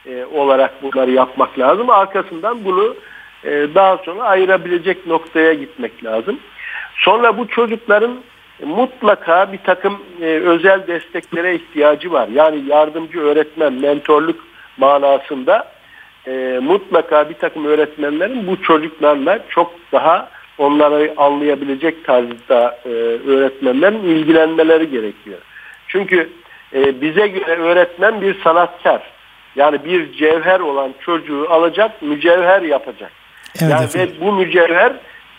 [0.05, 1.89] e, olarak bunları yapmak lazım.
[1.89, 3.07] Arkasından bunu e,
[3.75, 6.39] daha sonra ayırabilecek noktaya gitmek lazım.
[6.95, 8.17] Sonra bu çocukların
[8.65, 12.27] mutlaka bir takım e, özel desteklere ihtiyacı var.
[12.27, 15.71] Yani yardımcı öğretmen, mentorluk manasında
[16.27, 22.89] e, mutlaka bir takım öğretmenlerin bu çocuklarla çok daha onları anlayabilecek tarzda e,
[23.29, 25.37] öğretmenlerin ilgilenmeleri gerekiyor.
[25.87, 26.29] Çünkü
[26.73, 29.01] bize göre öğretmen bir sanatkar.
[29.55, 33.11] Yani bir cevher olan çocuğu alacak, mücevher yapacak.
[33.61, 34.93] Evet, yani ve bu mücevher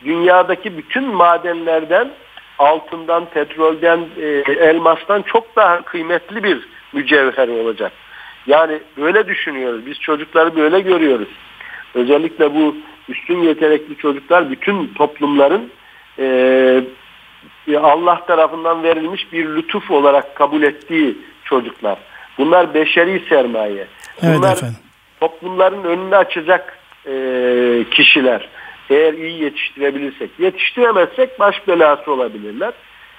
[0.05, 2.11] dünyadaki bütün madenlerden,
[2.59, 7.93] altından, petrolden, e, elmastan çok daha kıymetli bir mücevher olacak.
[8.47, 9.87] Yani böyle düşünüyoruz.
[9.87, 11.29] Biz çocukları böyle görüyoruz.
[11.95, 12.77] Özellikle bu
[13.09, 15.71] üstün yetenekli çocuklar bütün toplumların
[16.19, 16.83] e,
[17.77, 21.99] Allah tarafından verilmiş bir lütuf olarak kabul ettiği çocuklar.
[22.39, 23.87] Bunlar beşeri sermaye.
[24.23, 24.73] Bunlar evet
[25.21, 26.79] toplumların önünü açacak
[27.09, 28.49] e, kişiler.
[28.91, 30.31] Eğer iyi yetiştirebilirsek.
[30.39, 32.73] Yetiştiremezsek baş belası olabilirler.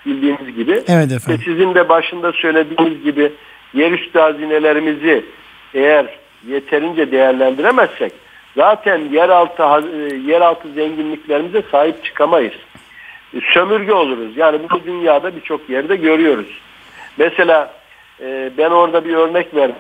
[0.06, 0.72] Bildiğiniz gibi.
[0.72, 1.28] Evet efendim.
[1.28, 3.32] Ve sizin de başında söylediğiniz gibi
[3.74, 5.26] yerüstü hazinelerimizi
[5.74, 6.06] eğer
[6.48, 8.14] yeterince değerlendiremezsek
[8.56, 12.54] zaten yeraltı e, yeraltı zenginliklerimize sahip çıkamayız.
[13.34, 14.38] E, sömürge oluruz.
[14.38, 16.62] Yani bu dünyada birçok yerde görüyoruz.
[17.18, 17.74] Mesela
[18.22, 19.76] e, ben orada bir örnek verdim.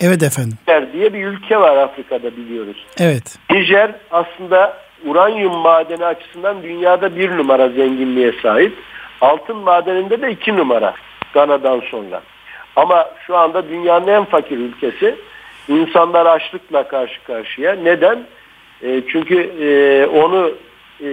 [0.00, 0.58] Evet efendim.
[0.68, 2.86] Nijer diye bir ülke var Afrika'da biliyoruz.
[3.00, 3.38] Evet.
[3.50, 8.72] Nijer aslında uranyum madeni açısından dünyada bir numara zenginliğe sahip.
[9.20, 10.94] Altın madeninde de iki numara
[11.34, 12.22] Gana'dan sonra.
[12.76, 15.14] Ama şu anda dünyanın en fakir ülkesi.
[15.68, 17.74] İnsanlar açlıkla karşı karşıya.
[17.74, 18.26] Neden?
[18.82, 20.52] E, çünkü e, onu
[21.00, 21.08] e,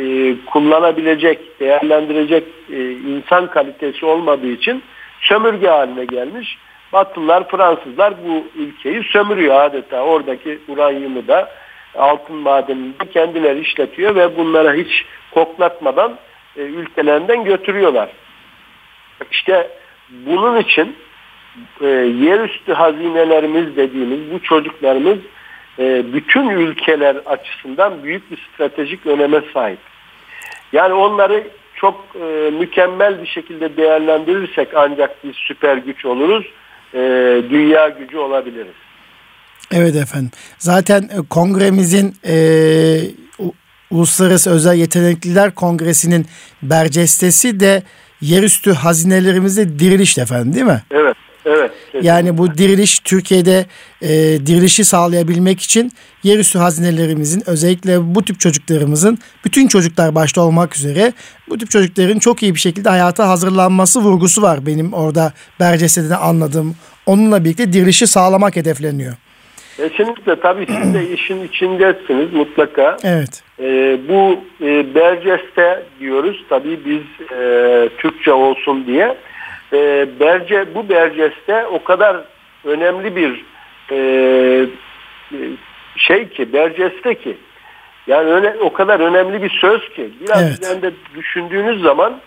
[0.45, 4.83] kullanabilecek, değerlendirecek e, insan kalitesi olmadığı için
[5.21, 6.57] sömürge haline gelmiş.
[6.95, 10.01] Batılılar, Fransızlar bu ülkeyi sömürüyor adeta.
[10.01, 11.49] Oradaki uranyumu da
[11.95, 16.17] altın madenini de kendileri işletiyor ve bunlara hiç koklatmadan
[16.57, 18.09] e, ülkelerinden götürüyorlar.
[19.31, 19.71] İşte
[20.09, 20.95] bunun için
[21.81, 25.17] e, yerüstü hazinelerimiz dediğimiz bu çocuklarımız
[25.79, 29.79] e, bütün ülkeler açısından büyük bir stratejik öneme sahip.
[30.73, 31.43] Yani onları
[31.75, 36.45] çok e, mükemmel bir şekilde değerlendirirsek ancak biz süper güç oluruz,
[36.93, 36.99] e,
[37.49, 38.73] dünya gücü olabiliriz.
[39.71, 40.31] Evet efendim.
[40.57, 42.35] Zaten e, kongremizin e,
[43.91, 46.25] Uluslararası Özel Yetenekliler Kongresi'nin
[46.61, 47.83] bercestesi de
[48.21, 50.83] yerüstü hazinelerimizde diriliş efendim değil mi?
[50.91, 51.15] Evet.
[51.45, 51.71] Evet.
[52.01, 53.65] Yani bu diriliş Türkiye'de
[54.01, 54.09] e,
[54.45, 55.91] dirilişi sağlayabilmek için
[56.23, 61.13] yerüstü hazinelerimizin özellikle bu tip çocuklarımızın bütün çocuklar başta olmak üzere
[61.49, 66.75] bu tip çocukların çok iyi bir şekilde hayata hazırlanması vurgusu var benim orada Bercese'de anladığım.
[67.05, 69.15] Onunla birlikte dirilişi sağlamak hedefleniyor.
[69.77, 72.97] Kesinlikle tabii siz de işin içindesiniz mutlaka.
[73.03, 73.43] Evet.
[73.59, 79.17] Ee, bu e, Berceste diyoruz tabii biz e, Türkçe olsun diye
[79.75, 82.17] e, Berce bu Berces'te o kadar
[82.63, 83.45] önemli bir
[83.91, 84.65] e,
[85.97, 87.37] şey ki Berces'te ki
[88.07, 90.59] yani öyle, o kadar önemli bir söz ki biraz evet.
[90.59, 92.21] üzerinde düşündüğünüz zaman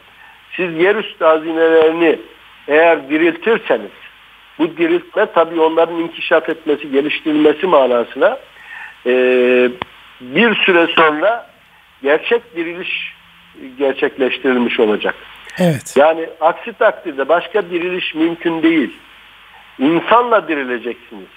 [0.57, 2.19] siz yerüstü hazinelerini
[2.69, 3.91] eğer diriltirseniz
[4.59, 8.39] bu diriltme tabii onların inkişaf etmesi, geliştirilmesi manasına
[9.07, 9.13] e,
[10.21, 11.51] bir süre sonra
[12.03, 13.15] gerçek diriliş
[13.79, 15.15] gerçekleştirilmiş olacak.
[15.59, 15.94] Evet.
[15.97, 18.97] Yani aksi takdirde başka diriliş mümkün değil.
[19.79, 21.29] İnsanla dirileceksiniz.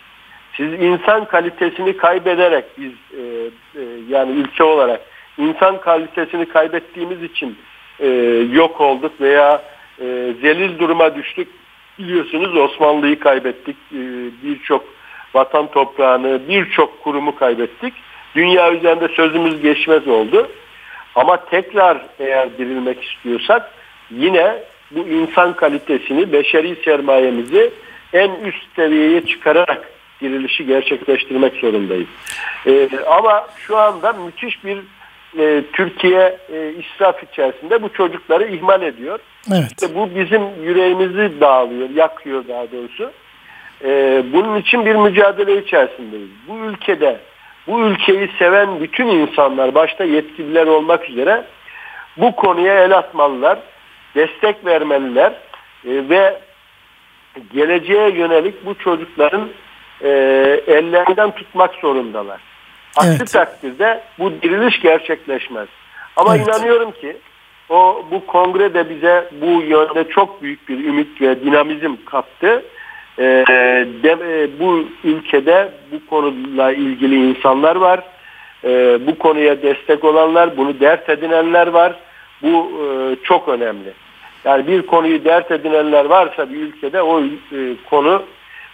[0.57, 3.21] Siz insan kalitesini kaybederek biz e,
[3.75, 5.01] e, yani ülke olarak
[5.38, 7.57] insan kalitesini kaybettiğimiz için
[7.99, 8.07] e,
[8.51, 9.62] yok olduk veya
[9.99, 10.05] e,
[10.41, 11.47] zelil duruma düştük.
[11.99, 13.77] Biliyorsunuz Osmanlı'yı kaybettik.
[13.91, 14.01] E,
[14.43, 14.86] birçok
[15.34, 17.93] vatan toprağını, birçok kurumu kaybettik.
[18.36, 20.47] Dünya üzerinde sözümüz geçmez oldu.
[21.15, 23.71] Ama tekrar eğer dirilmek istiyorsak
[24.12, 27.71] yine bu insan kalitesini, beşeri sermayemizi
[28.13, 29.89] en üst seviyeye çıkararak
[30.21, 32.08] dirilişi gerçekleştirmek zorundayız.
[32.67, 34.78] Ee, ama şu anda müthiş bir
[35.39, 39.19] e, Türkiye e, israf içerisinde bu çocukları ihmal ediyor.
[39.52, 39.65] Evet.
[39.67, 43.12] İşte bu bizim yüreğimizi dağılıyor, yakıyor daha doğrusu.
[43.84, 46.30] Ee, bunun için bir mücadele içerisindeyiz.
[46.47, 47.19] Bu ülkede
[47.67, 51.43] bu ülkeyi seven bütün insanlar başta yetkililer olmak üzere
[52.17, 53.60] bu konuya el atmalılar,
[54.15, 55.32] destek vermeliler
[55.86, 56.39] e, ve
[57.54, 59.50] geleceğe yönelik bu çocukların
[60.02, 60.10] e,
[60.67, 62.41] ellerinden tutmak zorundalar.
[62.97, 63.32] Aksi evet.
[63.32, 65.67] takdirde bu diriliş gerçekleşmez.
[66.15, 66.47] Ama evet.
[66.47, 67.17] inanıyorum ki
[67.69, 72.63] o bu kongre de bize bu yönde çok büyük bir ümit ve dinamizm kattı.
[73.19, 73.24] Ee,
[74.04, 78.04] de, e, bu ülkede bu konuyla ilgili insanlar var.
[78.63, 81.95] Ee, bu konuya destek olanlar, bunu dert edinenler var.
[82.41, 83.93] Bu e, çok önemli.
[84.45, 87.30] Yani bir konuyu dert edinenler varsa bir ülkede o e,
[87.89, 88.23] konu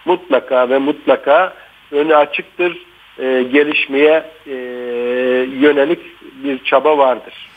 [0.04, 1.54] mutlaka ve mutlaka
[1.92, 2.88] önü açıktır.
[3.18, 4.54] E, gelişmeye e,
[5.60, 6.00] yönelik
[6.44, 7.47] bir çaba vardır.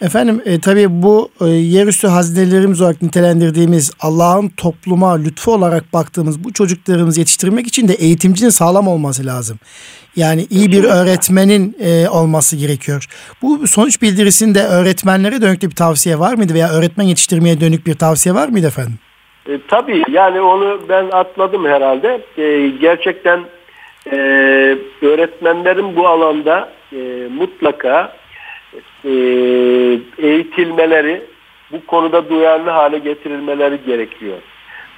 [0.00, 6.52] Efendim e, tabii bu e, yerüstü hazinelerimiz olarak nitelendirdiğimiz Allah'ın topluma lütfu olarak baktığımız bu
[6.52, 9.58] çocuklarımızı yetiştirmek için de eğitimcinin sağlam olması lazım.
[10.16, 13.06] Yani iyi bir öğretmenin e, olması gerekiyor.
[13.42, 18.34] Bu sonuç bildirisinde öğretmenlere dönük bir tavsiye var mıydı veya öğretmen yetiştirmeye dönük bir tavsiye
[18.34, 18.98] var mıydı efendim?
[19.48, 22.20] E, tabii yani onu ben atladım herhalde.
[22.38, 23.40] E, gerçekten
[24.12, 24.16] e,
[25.02, 26.96] öğretmenlerin bu alanda e,
[27.36, 28.21] mutlaka
[29.04, 29.10] e,
[30.18, 31.22] eğitilmeleri,
[31.72, 34.38] bu konuda duyarlı hale getirilmeleri gerekiyor.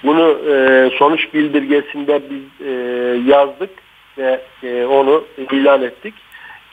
[0.04, 2.70] Bunu e, sonuç bildirgesinde biz e,
[3.26, 3.70] yazdık
[4.18, 6.14] ve e, onu ilan ettik.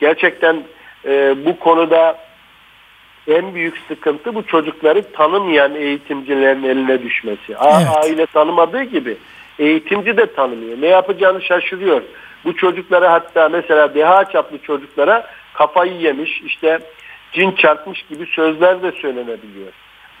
[0.00, 0.62] Gerçekten
[1.04, 2.18] e, bu konuda
[3.28, 7.56] en büyük sıkıntı bu çocukları tanımayan eğitimcilerin eline düşmesi.
[7.56, 7.88] A evet.
[7.96, 9.16] Aile tanımadığı gibi
[9.58, 10.80] eğitimci de tanımıyor.
[10.80, 12.02] Ne yapacağını şaşırıyor.
[12.44, 16.78] Bu çocuklara hatta mesela deha çaplı çocuklara kafayı yemiş işte
[17.32, 19.72] cin çarpmış gibi sözler de söylenebiliyor.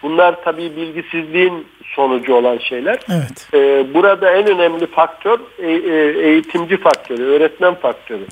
[0.02, 2.98] Bunlar tabii bilgisizliğin sonucu olan şeyler.
[3.08, 3.48] Evet.
[3.54, 8.26] Ee, burada en önemli faktör e, e, eğitimci faktörü, öğretmen faktörü.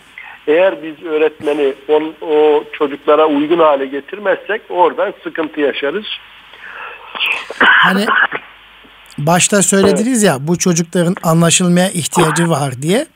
[0.47, 6.07] Eğer biz öğretmeni on, o çocuklara uygun hale getirmezsek oradan sıkıntı yaşarız.
[7.59, 8.07] Hani
[9.19, 13.07] başta söylediniz ya bu çocukların anlaşılmaya ihtiyacı var diye.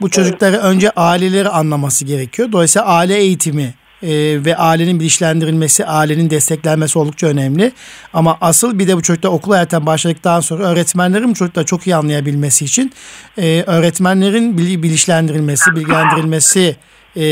[0.00, 2.52] Bu çocukları önce aileleri anlaması gerekiyor.
[2.52, 4.08] Dolayısıyla aile eğitimi e,
[4.44, 7.72] ve ailenin bilinçlendirilmesi, ailenin desteklenmesi oldukça önemli.
[8.12, 11.96] Ama asıl bir de bu çocuklar okul hayatından başladıktan sonra öğretmenlerin bu çocukları çok iyi
[11.96, 12.92] anlayabilmesi için
[13.38, 16.76] e, öğretmenlerin bilinçlendirilmesi, bilgilendirilmesi
[17.16, 17.24] e,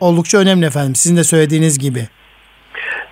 [0.00, 0.94] oldukça önemli efendim.
[0.94, 2.00] Sizin de söylediğiniz gibi.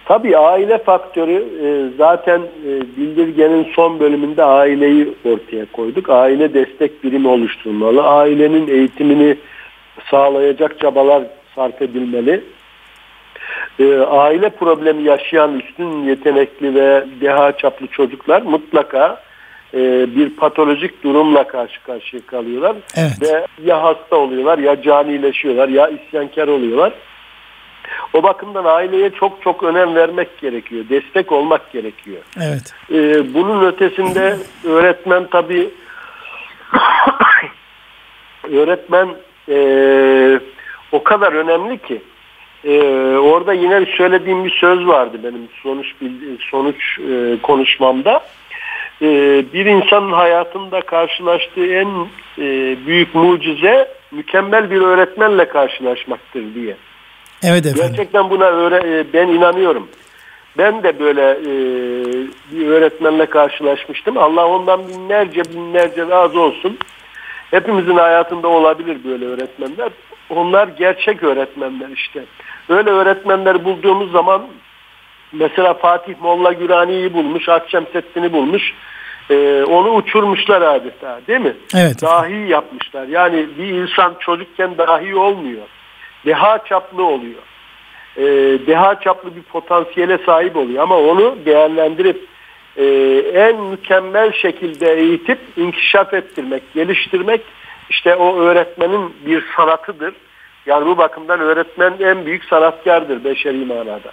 [0.05, 6.11] Tabii aile faktörü e, zaten e, bildirgenin son bölümünde aileyi ortaya koyduk.
[6.11, 8.03] Aile destek birimi oluşturmalı.
[8.03, 9.37] Ailenin eğitimini
[10.11, 11.23] sağlayacak çabalar
[11.55, 12.45] sarf edilmeli.
[13.79, 19.23] E, aile problemi yaşayan üstün yetenekli ve deha çaplı çocuklar mutlaka
[20.17, 22.77] bir patolojik durumla karşı karşıya kalıyorlar.
[22.97, 23.13] Evet.
[23.23, 26.93] Ve ya hasta oluyorlar ya canileşiyorlar ya isyankar oluyorlar.
[28.15, 30.85] O bakımdan aileye çok çok önem vermek gerekiyor.
[30.91, 32.23] Destek olmak gerekiyor.
[32.37, 32.75] Evet.
[32.91, 35.71] Ee, bunun ötesinde öğretmen tabii
[38.53, 39.09] öğretmen
[39.49, 40.41] e,
[40.93, 42.03] o kadar önemli ki
[42.65, 42.81] e,
[43.17, 45.87] orada yine söylediğim bir söz vardı benim sonuç
[46.51, 48.25] sonuç e, konuşmamda.
[49.03, 49.07] E,
[49.53, 51.89] bir insanın hayatında karşılaştığı en
[52.39, 56.77] e, büyük mucize mükemmel bir öğretmenle karşılaşmaktır diye.
[57.43, 57.85] Evet efendim.
[57.89, 59.89] Gerçekten buna öğre e, ben inanıyorum.
[60.59, 61.53] Ben de böyle e,
[62.53, 64.19] bir öğretmenle karşılaşmıştım.
[64.19, 66.79] Allah ondan binlerce binlerce razı olsun.
[67.51, 69.91] Hepimizin hayatında olabilir böyle öğretmenler.
[70.31, 72.25] Onlar gerçek öğretmenler işte.
[72.69, 74.43] Öyle öğretmenler bulduğumuz zaman
[75.33, 78.75] mesela Fatih Molla Gürani'yi bulmuş, Akşemseddin'i bulmuş.
[79.31, 81.53] Ee, onu uçurmuşlar adeta değil mi?
[81.77, 82.03] Evet.
[82.03, 83.07] Dahi yapmışlar.
[83.07, 85.67] Yani bir insan çocukken dahi olmuyor
[86.27, 87.43] deha çaplı oluyor.
[88.17, 88.23] E,
[88.67, 92.25] deha çaplı bir potansiyele sahip oluyor ama onu değerlendirip
[92.77, 92.85] e,
[93.35, 97.41] en mükemmel şekilde eğitip inkişaf ettirmek, geliştirmek
[97.91, 100.15] işte o öğretmenin bir sanatıdır.
[100.67, 104.13] Yani bu bakımdan öğretmen en büyük sanatkardır beşeri manada.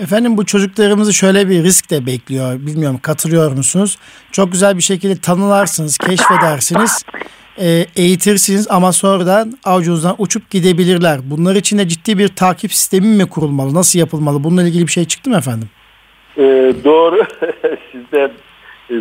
[0.00, 2.54] Efendim bu çocuklarımızı şöyle bir risk de bekliyor.
[2.54, 3.98] Bilmiyorum katılıyor musunuz?
[4.32, 7.04] Çok güzel bir şekilde tanılarsınız, keşfedersiniz
[7.58, 11.18] e, eğitirsiniz ama sonradan avucunuzdan uçup gidebilirler.
[11.24, 13.74] Bunlar için de ciddi bir takip sistemi mi kurulmalı?
[13.74, 14.44] Nasıl yapılmalı?
[14.44, 15.68] Bununla ilgili bir şey çıktı mı efendim?
[16.36, 16.42] E,
[16.84, 17.16] doğru.
[17.92, 18.30] Siz de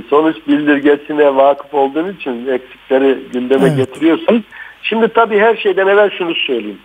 [0.09, 3.77] sonuç bildirgesine vakıf olduğunuz için eksikleri gündeme evet.
[3.77, 4.41] getiriyorsunuz.
[4.83, 6.79] Şimdi tabii her şeyden evvel şunu söyleyeyim.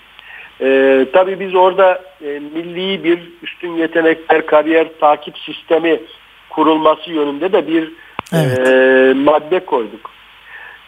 [0.60, 6.00] Ee, tabii biz orada e, milli bir üstün yetenekler kariyer takip sistemi
[6.50, 7.92] kurulması yönünde de bir
[8.32, 8.68] evet.
[8.68, 10.16] e, madde koyduk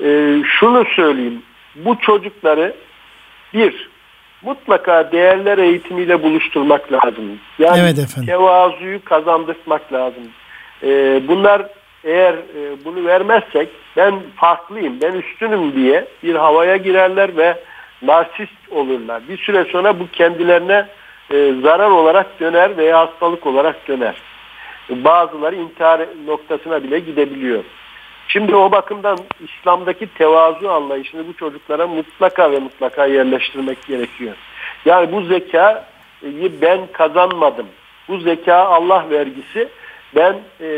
[0.01, 1.43] e, şunu söyleyeyim.
[1.75, 2.75] Bu çocukları
[3.55, 3.89] bir
[4.43, 7.39] mutlaka değerler eğitimiyle buluşturmak lazım.
[7.59, 8.27] Yani evet efendim.
[8.27, 10.23] tevazuyu kazandırmak lazım.
[10.83, 11.67] E, bunlar
[12.05, 17.57] eğer e, bunu vermezsek ben farklıyım, ben üstünüm diye bir havaya girerler ve
[18.03, 19.23] narsist olurlar.
[19.29, 20.87] Bir süre sonra bu kendilerine
[21.31, 24.15] e, zarar olarak döner veya hastalık olarak döner.
[24.91, 27.65] Bazıları intihar noktasına bile gidebiliyor.
[28.29, 34.35] Şimdi o bakımdan İslam'daki tevazu anlayışını bu çocuklara mutlaka ve mutlaka yerleştirmek gerekiyor.
[34.85, 37.67] Yani bu zekayı ben kazanmadım.
[38.09, 39.69] Bu zeka Allah vergisi.
[40.15, 40.69] Ben e,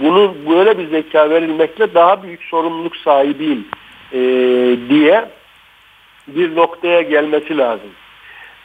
[0.00, 3.68] bunu böyle bir zeka verilmekle daha büyük sorumluluk sahibiyim
[4.12, 4.18] e,
[4.88, 5.24] diye
[6.26, 7.90] bir noktaya gelmesi lazım.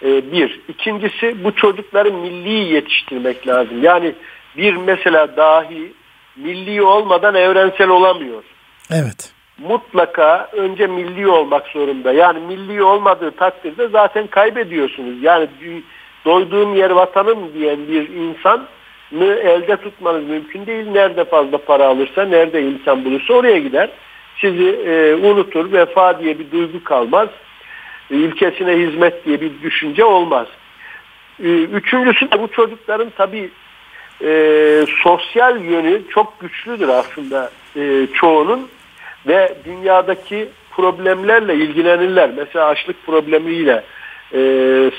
[0.03, 0.59] E, bir.
[0.67, 3.83] İkincisi bu çocukları milli yetiştirmek lazım.
[3.83, 4.15] Yani
[4.57, 5.93] bir mesela dahi
[6.35, 8.43] milli olmadan evrensel olamıyor.
[8.91, 9.31] Evet.
[9.57, 12.13] Mutlaka önce milli olmak zorunda.
[12.13, 15.23] Yani milli olmadığı takdirde zaten kaybediyorsunuz.
[15.23, 15.47] Yani
[16.25, 18.67] doyduğum yer vatanım diyen bir insan
[19.21, 20.87] elde tutmanız mümkün değil.
[20.87, 23.89] Nerede fazla para alırsa, nerede insan bulursa oraya gider.
[24.41, 27.29] Sizi e, unutur, vefa diye bir duygu kalmaz.
[28.09, 30.47] ülkesine hizmet diye bir düşünce olmaz.
[31.43, 33.49] E, üçüncüsü de bu çocukların tabii
[34.23, 34.29] e,
[35.03, 38.69] sosyal yönü çok güçlüdür aslında e, çoğunun
[39.27, 42.29] ve dünyadaki problemlerle ilgilenirler.
[42.37, 43.83] Mesela açlık problemiyle,
[44.33, 44.39] e,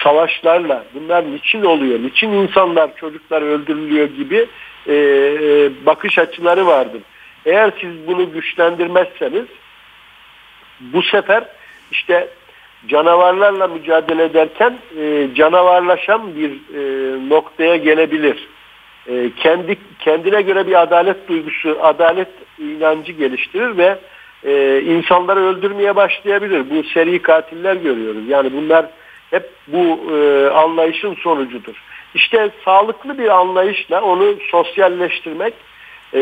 [0.02, 4.46] savaşlarla bunlar niçin oluyor, niçin insanlar, çocuklar öldürülüyor gibi
[4.86, 7.02] e, e, bakış açıları vardır.
[7.46, 9.44] Eğer siz bunu güçlendirmezseniz
[10.80, 11.44] bu sefer
[11.90, 12.28] işte
[12.88, 18.48] canavarlarla mücadele ederken e, canavarlaşan bir e, noktaya gelebilir
[19.08, 23.98] e, kendi kendine göre bir adalet duygusu, adalet inancı geliştirir ve
[24.44, 26.70] e, insanları öldürmeye başlayabilir.
[26.70, 28.28] Bu seri katiller görüyoruz.
[28.28, 28.86] Yani bunlar
[29.30, 31.82] hep bu e, anlayışın sonucudur.
[32.14, 35.54] İşte sağlıklı bir anlayışla onu sosyalleştirmek,
[36.14, 36.20] e,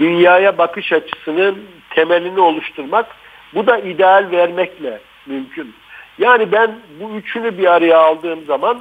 [0.00, 3.06] dünyaya bakış açısının temelini oluşturmak,
[3.54, 5.74] bu da ideal vermekle mümkün.
[6.18, 8.80] Yani ben bu üçünü bir araya aldığım zaman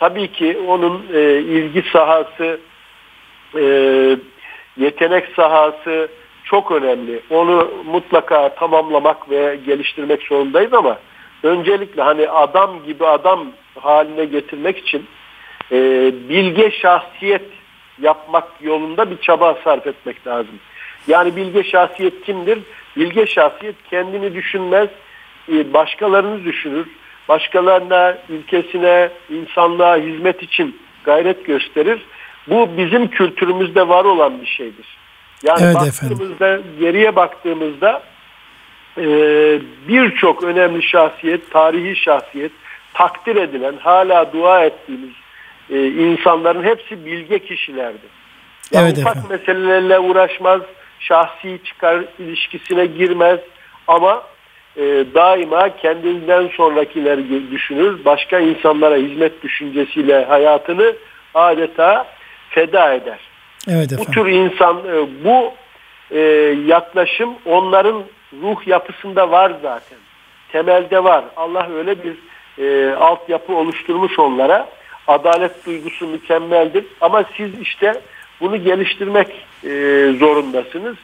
[0.00, 2.60] Tabii ki onun e, ilgi sahası,
[3.58, 3.62] e,
[4.76, 6.08] yetenek sahası
[6.44, 7.20] çok önemli.
[7.30, 10.98] Onu mutlaka tamamlamak ve geliştirmek zorundayız ama
[11.42, 13.46] öncelikle hani adam gibi adam
[13.80, 15.06] haline getirmek için
[15.72, 15.76] e,
[16.28, 17.44] bilge şahsiyet
[18.00, 20.60] yapmak yolunda bir çaba sarf etmek lazım.
[21.08, 22.58] Yani bilge şahsiyet kimdir?
[22.96, 24.88] Bilge şahsiyet kendini düşünmez,
[25.52, 26.86] e, başkalarını düşünür
[27.28, 32.02] başkalarına, ülkesine, insanlığa hizmet için gayret gösterir.
[32.48, 34.98] Bu bizim kültürümüzde var olan bir şeydir.
[35.42, 36.64] Yani evet, baktığımızda, efendim.
[36.80, 38.02] geriye baktığımızda
[38.98, 42.52] e, birçok önemli şahsiyet, tarihi şahsiyet,
[42.94, 45.10] takdir edilen, hala dua ettiğimiz
[45.70, 48.06] e, insanların hepsi bilge kişilerdi.
[48.72, 49.30] Yani evet, ufak efendim.
[49.30, 50.60] meselelerle uğraşmaz,
[51.00, 53.40] şahsi çıkar ilişkisine girmez
[53.86, 54.22] ama
[54.76, 54.82] e,
[55.14, 58.04] daima kendinden sonrakileri düşünür.
[58.04, 60.92] Başka insanlara hizmet düşüncesiyle hayatını
[61.34, 62.06] adeta
[62.50, 63.18] feda eder.
[63.70, 65.52] Evet Bu tür insan, e, bu
[66.10, 66.20] e,
[66.66, 68.02] yaklaşım onların
[68.42, 69.98] ruh yapısında var zaten.
[70.52, 71.24] Temelde var.
[71.36, 72.14] Allah öyle bir
[72.58, 74.68] e, altyapı oluşturmuş onlara.
[75.06, 76.84] Adalet duygusu mükemmeldir.
[77.00, 78.00] Ama siz işte
[78.40, 79.28] bunu geliştirmek
[79.64, 79.68] e,
[80.18, 80.96] zorundasınız.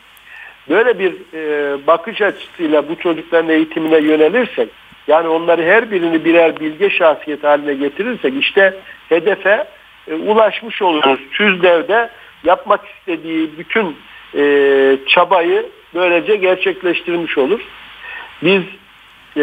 [0.68, 4.68] Böyle bir e, bakış açısıyla bu çocukların eğitimine yönelirsek,
[5.06, 8.74] yani onları her birini birer bilge şahsiyet haline getirirsek işte
[9.08, 9.66] hedefe
[10.08, 11.20] e, ulaşmış oluruz.
[11.32, 12.10] TÜZDEV'de
[12.44, 13.96] yapmak istediği bütün
[14.34, 17.60] e, çabayı böylece gerçekleştirmiş olur.
[18.42, 18.62] Biz
[19.36, 19.42] e,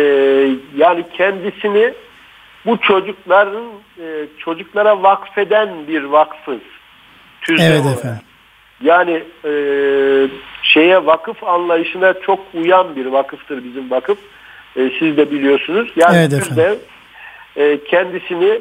[0.77, 1.93] yani kendisini
[2.65, 3.65] bu çocukların
[3.97, 6.59] e, çocuklara vakfeden bir vakfız.
[7.41, 8.21] TÜZDEV evet efendim.
[8.81, 9.53] Yani e,
[10.63, 14.17] şeye vakıf anlayışına çok uyan bir vakıftır bizim vakıf.
[14.75, 15.91] E, siz de biliyorsunuz.
[15.95, 16.77] Yani evet biz de
[17.55, 18.59] e, kendisini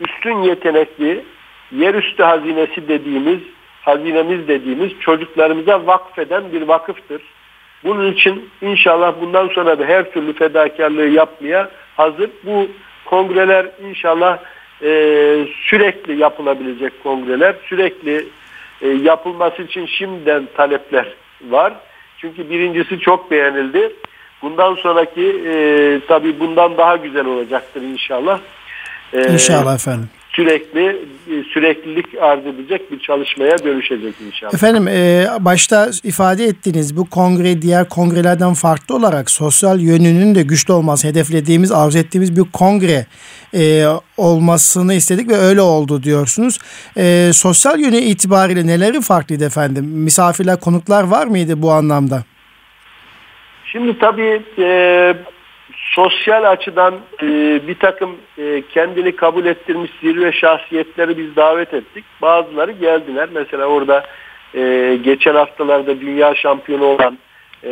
[0.00, 1.24] üstün yetenekli,
[1.72, 3.40] yerüstü hazinesi dediğimiz,
[3.82, 7.22] hazinemiz dediğimiz çocuklarımıza vakfeden bir vakıftır.
[7.84, 12.30] Bunun için inşallah bundan sonra da her türlü fedakarlığı yapmaya hazır.
[12.44, 12.66] Bu
[13.04, 14.38] kongreler inşallah
[14.82, 14.88] e,
[15.64, 18.26] sürekli yapılabilecek kongreler, sürekli
[18.82, 21.14] e, yapılması için şimdiden talepler
[21.48, 21.72] var.
[22.18, 23.92] Çünkü birincisi çok beğenildi.
[24.42, 25.54] Bundan sonraki e,
[26.08, 28.40] tabii bundan daha güzel olacaktır inşallah.
[29.12, 30.08] E, inşallah efendim.
[30.32, 30.86] Sürekli
[31.30, 34.54] e, süreklilik arz edecek bir çalışmaya dönüşecek inşallah.
[34.54, 40.72] Efendim e, başta ifade ettiğiniz bu kongre diğer kongrelerden farklı olarak sosyal yönünün de güçlü
[40.72, 43.06] olması hedeflediğimiz arzu ettiğimiz bir kongre
[43.54, 43.84] e,
[44.16, 46.58] olmasını istedik ve öyle oldu diyorsunuz.
[46.96, 49.84] E, sosyal yönü itibariyle neleri farklıydı efendim?
[49.84, 52.24] Misafirler konuklar var mıydı bu anlamda?
[53.72, 55.14] Şimdi tabii e,
[55.94, 57.26] sosyal açıdan e,
[57.68, 62.04] bir takım e, kendini kabul ettirmiş zirve şahsiyetleri biz davet ettik.
[62.22, 63.28] Bazıları geldiler.
[63.32, 64.04] Mesela orada
[64.54, 67.18] e, geçen haftalarda dünya şampiyonu olan
[67.64, 67.70] e,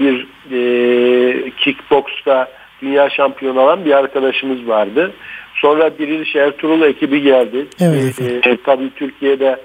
[0.00, 2.48] bir e, kickboksta
[2.82, 5.12] dünya şampiyonu olan bir arkadaşımız vardı.
[5.54, 7.66] Sonra Diriliş Ertuğrul ekibi geldi.
[7.80, 9.56] Evet, e, e, tabii Türkiye'de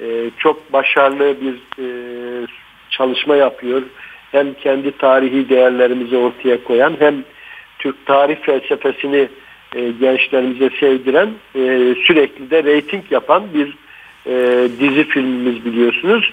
[0.00, 1.54] e, çok başarılı bir
[1.84, 1.86] e,
[2.90, 3.82] çalışma yapıyor.
[4.32, 7.24] Hem kendi tarihi değerlerimizi ortaya koyan hem
[7.80, 9.28] Türk tarih felsefesini
[9.74, 11.60] e, gençlerimize sevdiren e,
[12.06, 13.76] sürekli de reyting yapan bir
[14.26, 16.32] e, dizi filmimiz biliyorsunuz.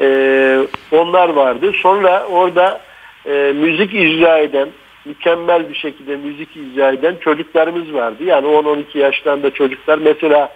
[0.00, 0.58] E,
[0.92, 1.72] onlar vardı.
[1.82, 2.80] Sonra orada
[3.26, 4.68] e, müzik icra eden
[5.04, 8.24] mükemmel bir şekilde müzik icra eden çocuklarımız vardı.
[8.24, 9.98] Yani 10-12 yaşlarında çocuklar.
[9.98, 10.52] Mesela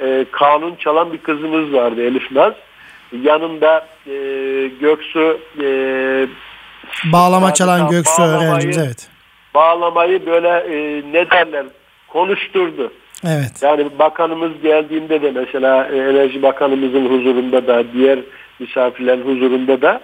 [0.00, 2.52] e, kanun çalan bir kızımız vardı Elif Naz.
[3.22, 4.12] Yanında e,
[4.80, 5.66] Göksu e,
[7.12, 9.17] Bağlama çalan Göksu öğrencimiz evet
[9.54, 11.66] bağlamayı böyle e, ne derler
[12.08, 12.92] konuşturdu.
[13.26, 13.62] Evet.
[13.62, 18.18] Yani bakanımız geldiğinde de mesela e, Enerji Bakanımızın huzurunda da diğer
[18.58, 20.00] misafirlerin huzurunda da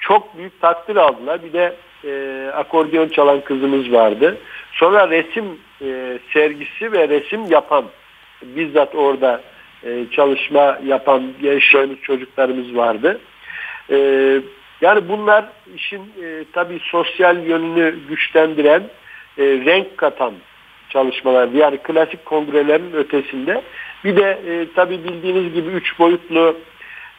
[0.00, 1.42] çok büyük takdir aldılar.
[1.42, 4.38] Bir de e, akordeon çalan kızımız vardı.
[4.72, 5.44] Sonra resim
[5.82, 7.84] e, sergisi ve resim yapan
[8.42, 9.40] bizzat orada
[9.84, 13.20] e, çalışma yapan gençlerimiz çocuklarımız vardı.
[13.90, 13.96] E,
[14.80, 15.44] yani bunlar
[15.76, 18.82] işin e, tabii sosyal yönünü güçlendiren,
[19.38, 20.34] e, renk katan
[20.90, 21.48] çalışmalar.
[21.48, 23.62] Yani klasik kongrelerin ötesinde.
[24.04, 26.56] Bir de e, tabii bildiğiniz gibi üç boyutlu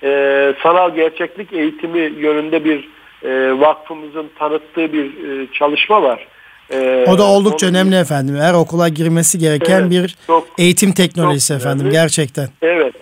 [0.04, 2.88] e, sanal gerçeklik eğitimi yönünde bir
[3.24, 6.28] e, vakfımızın tanıttığı bir e, çalışma var.
[6.72, 8.36] E, o da oldukça onu, önemli efendim.
[8.36, 11.92] Her okula girmesi gereken evet, bir çok, eğitim teknolojisi efendim önemli.
[11.92, 12.48] gerçekten.
[12.62, 12.96] Evet.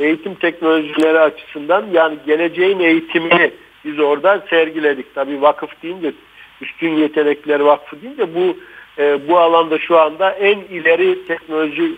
[0.00, 3.50] Eğitim teknolojileri açısından yani geleceğin eğitimini
[3.84, 5.14] biz orada sergiledik.
[5.14, 6.12] Tabii vakıf deyince
[6.60, 8.56] üstün yetenekler vakfı deyince bu
[8.98, 11.92] e, bu alanda şu anda en ileri teknoloji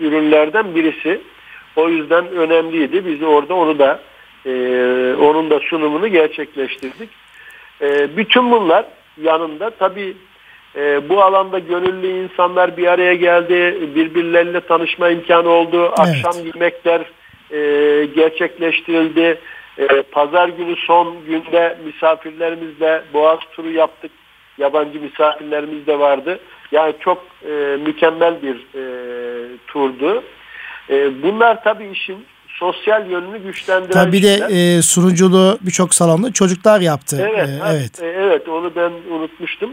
[0.00, 1.20] ürünlerden birisi.
[1.76, 3.06] O yüzden önemliydi.
[3.06, 4.00] Biz orada onu da
[4.46, 4.50] e,
[5.20, 7.08] onun da sunumunu gerçekleştirdik.
[7.82, 8.84] E, bütün bunlar
[9.22, 10.16] yanında tabii
[10.76, 13.88] e, bu alanda gönüllü insanlar bir araya geldi.
[13.94, 15.84] Birbirleriyle tanışma imkanı oldu.
[15.86, 16.54] Akşam evet.
[16.54, 17.00] yemekler
[17.50, 17.58] e,
[18.04, 19.38] gerçekleştirildi.
[19.78, 24.10] E, Pazar günü son günde misafirlerimizle Boğaz turu yaptık.
[24.58, 26.38] Yabancı misafirlerimiz de vardı.
[26.72, 28.82] Yani çok e, mükemmel bir e,
[29.66, 30.22] turdu.
[30.90, 37.28] E, bunlar tabii işin sosyal yönünü güçlendiren Tabii de e, sunuculuğu birçok salonda çocuklar yaptı.
[37.30, 38.02] Evet, ee, evet.
[38.02, 39.70] E, evet onu ben unutmuştum.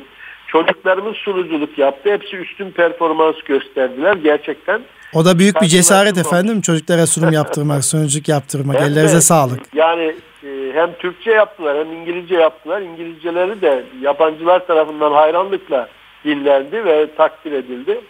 [0.48, 2.12] Çocuklarımız sunuculuk yaptı.
[2.12, 4.16] Hepsi üstün performans gösterdiler.
[4.16, 4.82] Gerçekten
[5.14, 8.76] o da büyük bir cesaret efendim çocuklara sunum yaptırmak, sunuculuk yaptırmak.
[8.76, 9.62] Hem Ellerinize de, sağlık.
[9.76, 12.82] Yani e, hem Türkçe yaptılar hem İngilizce yaptılar.
[12.82, 15.90] İngilizceleri de yabancılar tarafından hayranlıkla
[16.26, 18.02] dinlendi ve takdir edildi.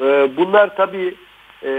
[0.00, 1.14] E, bunlar tabii
[1.64, 1.72] e,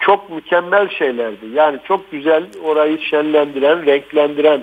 [0.00, 1.46] çok mükemmel şeylerdi.
[1.54, 4.62] Yani çok güzel orayı şenlendiren, renklendiren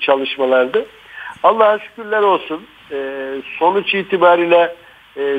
[0.00, 0.86] çalışmalardı.
[1.42, 2.66] Allah'a şükürler olsun.
[3.58, 4.74] Sonuç itibariyle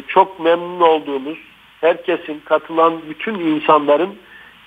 [0.07, 1.38] çok memnun olduğumuz,
[1.84, 4.15] herkesin katılan bütün insanların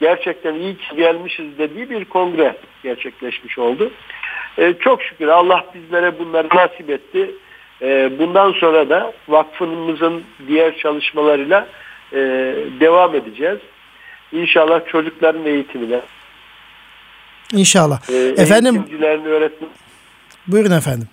[0.00, 3.90] gerçekten iyi ki gelmişiz dediği bir kongre gerçekleşmiş oldu.
[4.58, 7.30] Ee, çok şükür Allah bizlere bunları nasip etti.
[7.82, 11.66] Ee, bundan sonra da vakfımızın diğer çalışmalarıyla
[12.12, 12.18] e,
[12.80, 13.58] devam edeceğiz.
[14.32, 16.00] İnşallah çocukların eğitimine.
[17.52, 18.10] İnşallah.
[18.10, 18.86] E, efendim.
[19.02, 19.70] Öğretmen...
[20.46, 21.08] Buyurun efendim.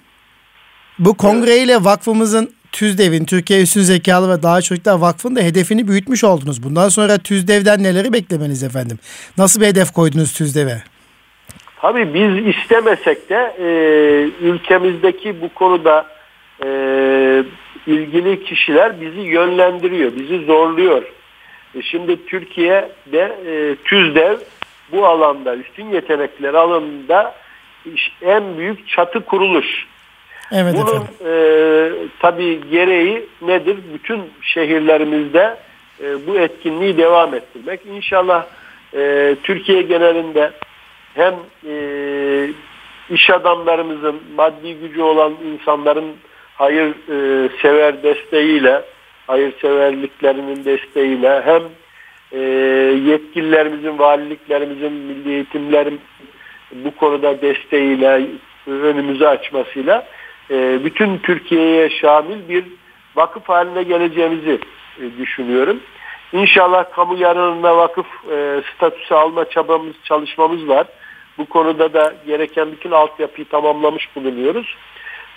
[1.00, 6.64] Bu kongreyle vakfımızın TÜZDEV'in Türkiye Üstün Zekalı ve Daha Çocuklar Vakfı'nın da hedefini büyütmüş oldunuz.
[6.64, 9.00] Bundan sonra TÜZDEV'den neleri beklemeniz efendim?
[9.38, 10.84] Nasıl bir hedef koydunuz TÜZDEV'e?
[11.82, 13.66] Tabii biz istemesek de e,
[14.46, 16.06] ülkemizdeki bu konuda
[16.66, 16.68] e,
[17.88, 21.04] ilgili kişiler bizi yönlendiriyor, bizi zorluyor.
[21.76, 24.38] E, şimdi Türkiye'de e, TÜZDEV
[24.92, 27.36] bu alanda üstün yetenekler alanında
[28.22, 29.86] en büyük çatı kuruluş.
[30.54, 31.90] Evet Bunun e,
[32.20, 33.78] tabii gereği nedir?
[33.94, 35.58] Bütün şehirlerimizde
[36.04, 37.80] e, bu etkinliği devam ettirmek.
[37.86, 38.46] İnşallah
[38.94, 40.52] e, Türkiye genelinde
[41.14, 41.34] hem
[41.68, 41.76] e,
[43.10, 46.06] iş adamlarımızın maddi gücü olan insanların
[46.56, 48.82] hayır e, sever desteğiyle
[49.28, 51.62] hayırseverliklerinin desteğiyle hem
[52.32, 52.40] e,
[53.10, 56.02] yetkililerimizin, valiliklerimizin, milli eğitimlerin
[56.72, 58.28] bu konuda desteğiyle
[58.68, 60.08] önümüzü açmasıyla
[60.52, 62.66] e, bütün Türkiye'ye şamil bir
[63.16, 64.60] vakıf haline geleceğimizi
[65.00, 65.80] e, düşünüyorum.
[66.34, 70.88] İnşallah kamu yararına vakıf e, statüsü alma çabamız, çalışmamız var.
[71.38, 74.76] Bu konuda da gereken bütün altyapıyı tamamlamış bulunuyoruz.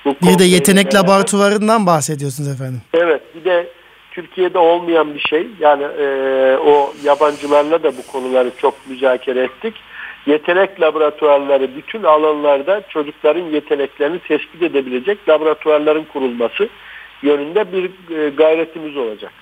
[0.05, 2.81] Bu bir de yetenek laboratuvarından bahsediyorsunuz efendim.
[2.95, 3.67] Evet bir de
[4.11, 5.47] Türkiye'de olmayan bir şey.
[5.61, 6.07] Yani e,
[6.57, 9.75] o yabancılarla da bu konuları çok müzakere ettik.
[10.27, 16.69] Yetenek laboratuvarları bütün alanlarda çocukların yeteneklerini tespit edebilecek laboratuvarların kurulması
[17.23, 17.85] yönünde bir
[18.17, 19.33] e, gayretimiz olacak.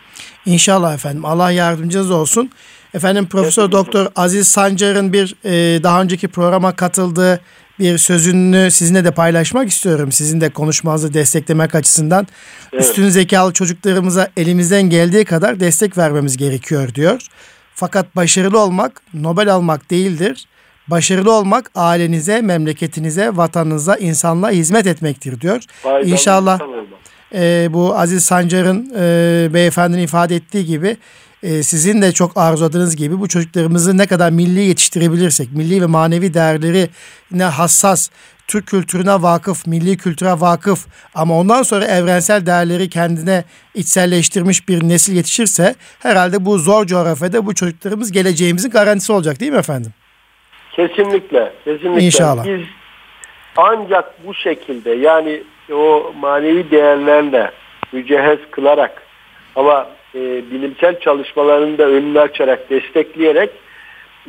[0.47, 1.25] İnşallah efendim.
[1.25, 2.51] Allah yardımcınız olsun.
[2.95, 7.41] Efendim Profesör Doktor Aziz Sancar'ın bir e, daha önceki programa katıldığı
[7.79, 10.13] bir sözünü sizinle de paylaşmak istiyorum.
[10.13, 12.27] Sizin de konuşmanızı desteklemek açısından.
[12.73, 12.85] Evet.
[12.85, 17.27] Üstün zekalı çocuklarımıza elimizden geldiği kadar destek vermemiz gerekiyor diyor.
[17.75, 20.47] Fakat başarılı olmak Nobel almak değildir.
[20.89, 25.63] Başarılı olmak ailenize, memleketinize, vatanınıza, insanlığa hizmet etmektir diyor.
[25.83, 26.61] Faydalı İnşallah
[27.35, 30.97] e, bu Aziz Sancar'ın e, beyefendinin ifade ettiği gibi
[31.43, 36.35] e, sizin de çok arzuladığınız gibi bu çocuklarımızı ne kadar milli yetiştirebilirsek, milli ve manevi
[36.35, 36.89] değerleri
[37.31, 38.09] ne hassas,
[38.47, 45.17] Türk kültürüne vakıf, milli kültüre vakıf ama ondan sonra evrensel değerleri kendine içselleştirmiş bir nesil
[45.17, 49.93] yetişirse herhalde bu zor coğrafyada bu çocuklarımız geleceğimizin garantisi olacak değil mi efendim?
[50.77, 52.05] Kesinlikle, kesinlikle.
[52.05, 52.45] İnşallah.
[52.45, 52.61] Biz
[53.57, 57.51] ancak bu şekilde yani o manevi değerlerle
[57.93, 59.03] mücehhez kılarak
[59.57, 60.21] ama e,
[60.51, 63.51] bilimsel çalışmalarını da önünü açarak destekleyerek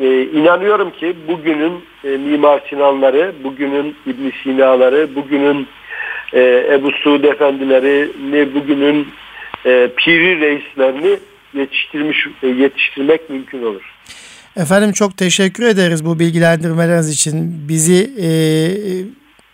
[0.02, 5.68] e, inanıyorum ki bugünün e, Mimar Sinanları, bugünün İbn Sina'ları, bugünün
[6.34, 9.08] e, Ebu Suud Efendileri, ne bugünün
[9.66, 11.20] e, Piri reislerini
[11.54, 13.95] yetiştirmiş e, yetiştirmek mümkün olur.
[14.58, 17.68] Efendim çok teşekkür ederiz bu bilgilendirmeleriniz için.
[17.70, 18.28] Bizi e,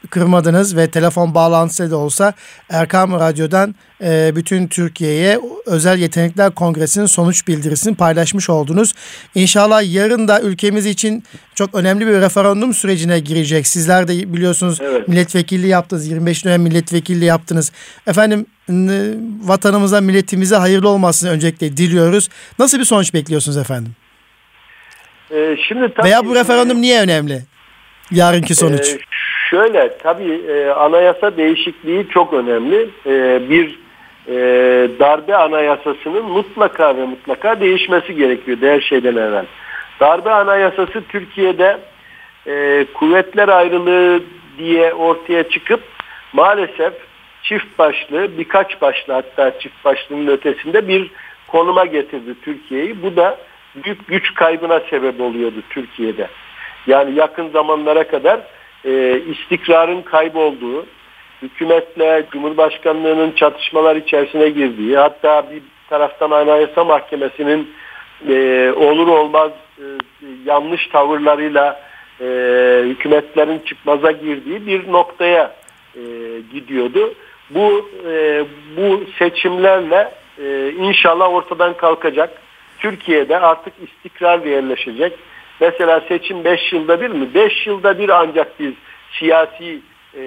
[0.09, 2.33] kırmadınız ve telefon bağlantısı da olsa
[2.69, 8.93] Erkam Radyo'dan e, bütün Türkiye'ye Özel Yetenekler Kongresi'nin sonuç bildirisini paylaşmış oldunuz.
[9.35, 11.23] İnşallah yarın da ülkemiz için
[11.55, 13.67] çok önemli bir referandum sürecine girecek.
[13.67, 15.07] Sizler de biliyorsunuz evet.
[15.07, 16.07] milletvekilliği yaptınız.
[16.07, 17.71] 25 dönem milletvekilliği yaptınız.
[18.07, 18.45] Efendim
[19.43, 22.29] vatanımıza, milletimize hayırlı olmasını öncelikle diliyoruz.
[22.59, 23.95] Nasıl bir sonuç bekliyorsunuz efendim?
[25.33, 27.41] Ee, şimdi tabii, Veya bu referandum niye önemli?
[28.11, 28.89] Yarınki sonuç.
[28.93, 28.97] E,
[29.49, 32.89] Şöyle tabii e, anayasa değişikliği çok önemli.
[33.05, 33.79] E, bir
[34.27, 34.33] e,
[34.99, 39.45] darbe anayasasının mutlaka ve mutlaka değişmesi gerekiyor her şeyden evvel.
[39.99, 41.77] Darbe anayasası Türkiye'de
[42.47, 44.23] e, kuvvetler ayrılığı
[44.57, 45.81] diye ortaya çıkıp
[46.33, 46.93] maalesef
[47.43, 51.11] çift başlı birkaç başlı hatta çift başlının ötesinde bir
[51.47, 53.03] konuma getirdi Türkiye'yi.
[53.03, 53.37] Bu da
[53.75, 56.27] büyük güç kaybına sebep oluyordu Türkiye'de.
[56.87, 58.39] Yani yakın zamanlara kadar
[58.85, 60.85] e, istikrarın kaybolduğu,
[61.41, 67.69] hükümetle Cumhurbaşkanlığının çatışmalar içerisine girdiği, hatta bir taraftan Anayasa Mahkemesi'nin
[68.29, 69.85] e, olur olmaz e,
[70.45, 71.81] yanlış tavırlarıyla
[72.21, 72.25] e,
[72.85, 75.51] hükümetlerin çıkmaza girdiği bir noktaya
[75.95, 76.01] e,
[76.53, 77.13] gidiyordu.
[77.49, 78.45] Bu e,
[78.77, 80.11] bu seçimlerle
[80.43, 82.40] e, inşallah ortadan kalkacak.
[82.81, 85.13] Türkiye'de artık istikrar yerleşecek
[85.61, 87.33] Mesela seçim 5 yılda bir mi?
[87.33, 88.73] 5 yılda bir ancak biz
[89.11, 89.79] siyasi
[90.17, 90.21] e,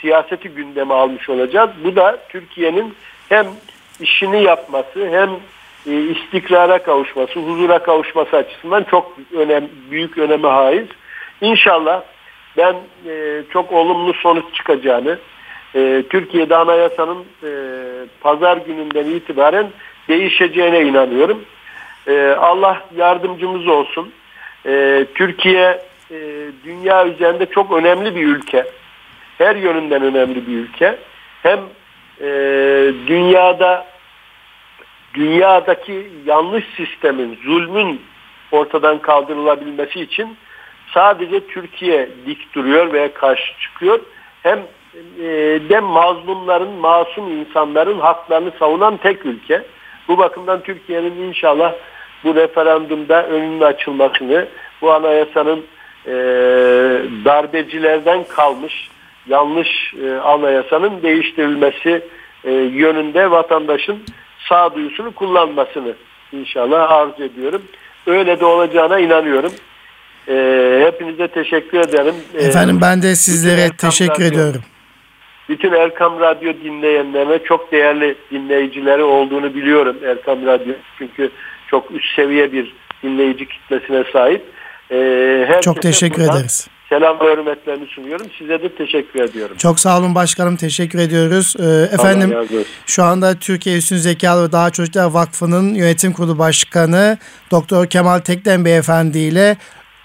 [0.00, 1.70] siyaseti gündeme almış olacağız.
[1.84, 2.94] Bu da Türkiye'nin
[3.28, 3.46] hem
[4.00, 5.30] işini yapması hem
[5.86, 10.86] e, istikrara kavuşması, huzura kavuşması açısından çok önem, büyük öneme haiz.
[11.40, 12.02] İnşallah
[12.56, 12.76] ben
[13.08, 15.18] e, çok olumlu sonuç çıkacağını,
[15.74, 17.50] e, Türkiye'de anayasanın e,
[18.20, 19.66] pazar gününden itibaren
[20.08, 21.44] değişeceğine inanıyorum.
[22.06, 24.12] E, Allah yardımcımız olsun.
[24.66, 26.16] E, Türkiye e,
[26.64, 28.66] dünya üzerinde çok önemli bir ülke.
[29.38, 30.98] Her yönünden önemli bir ülke.
[31.42, 31.60] Hem
[32.20, 32.28] e,
[33.06, 33.86] dünyada
[35.14, 38.02] dünyadaki yanlış sistemin, zulmün
[38.52, 40.36] ortadan kaldırılabilmesi için
[40.94, 44.00] sadece Türkiye dik duruyor veya karşı çıkıyor.
[44.42, 44.58] Hem
[45.18, 45.24] e,
[45.68, 49.62] de mazlumların, masum insanların haklarını savunan tek ülke.
[50.08, 51.72] Bu bakımdan Türkiye'nin inşallah
[52.24, 54.48] bu referandumda önünün açılmasını,
[54.82, 55.64] bu anayasanın
[56.06, 56.12] e,
[57.24, 58.88] darbecilerden kalmış
[59.26, 62.02] yanlış e, anayasanın değiştirilmesi
[62.44, 63.98] e, yönünde vatandaşın
[64.48, 65.94] sağduyusunu kullanmasını
[66.32, 67.62] inşallah arzu ediyorum.
[68.06, 69.52] Öyle de olacağına inanıyorum.
[70.28, 70.34] E,
[70.86, 72.14] hepinize teşekkür ederim.
[72.34, 74.60] E, Efendim ben de sizlere teşekkür ediyorum.
[75.48, 80.74] Bütün Erkam Radyo dinleyenlerine çok değerli dinleyicileri olduğunu biliyorum Erkam Radyo.
[80.98, 81.30] Çünkü
[81.70, 84.42] çok üst seviye bir dinleyici kitlesine sahip.
[84.90, 86.68] Ee, çok teşekkür ederiz.
[86.88, 88.26] Selam ve hürmetlerini sunuyorum.
[88.38, 89.56] Size de teşekkür ediyorum.
[89.56, 90.56] Çok sağ olun başkanım.
[90.56, 91.54] Teşekkür ediyoruz.
[91.58, 92.34] Ee, efendim
[92.86, 97.18] şu anda Türkiye Üstün Zekalı ve Daha Çocuklar Vakfı'nın yönetim kurulu başkanı
[97.50, 99.56] Doktor Kemal Tekden Beyefendi ile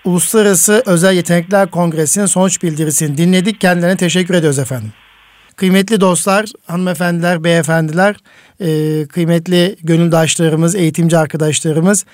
[0.06, 3.62] Uluslararası Özel Yetenekler Kongresi'nin sonuç bildirisini dinledik.
[3.62, 4.92] Kendilerine teşekkür ediyoruz efendim.
[5.58, 8.16] Kıymetli dostlar, hanımefendiler, beyefendiler,
[8.60, 12.06] e, kıymetli gönüldaşlarımız, eğitimci arkadaşlarımız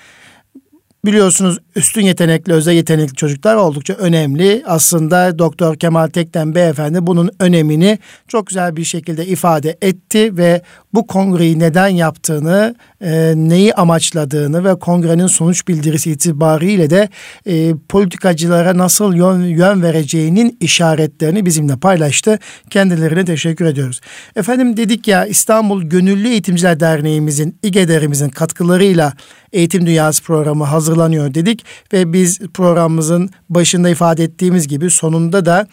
[1.04, 4.62] Biliyorsunuz üstün yetenekli, özel yetenekli çocuklar oldukça önemli.
[4.66, 7.98] Aslında Doktor Kemal Tekten Beyefendi bunun önemini
[8.28, 10.62] çok güzel bir şekilde ifade etti ve
[10.94, 17.08] bu kongreyi neden yaptığını, e, neyi amaçladığını ve kongrenin sonuç bildirisi itibariyle de
[17.46, 22.38] e, politikacılara nasıl yön, yön vereceğinin işaretlerini bizimle paylaştı.
[22.70, 24.00] Kendilerine teşekkür ediyoruz.
[24.36, 29.12] Efendim dedik ya İstanbul Gönüllü Eğitimciler Derneğimizin, İGEDER'imizin katkılarıyla
[29.52, 30.64] Eğitim Dünyası programı
[30.94, 35.66] hazırlanıyor dedik ve biz programımızın başında ifade ettiğimiz gibi sonunda da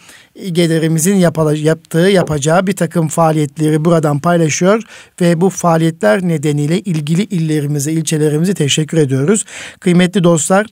[0.52, 1.16] gelirimizin
[1.54, 4.82] yaptığı yapacağı bir takım faaliyetleri buradan paylaşıyor
[5.20, 9.44] ve bu faaliyetler nedeniyle ilgili illerimize, ilçelerimize teşekkür ediyoruz.
[9.80, 10.66] Kıymetli dostlar,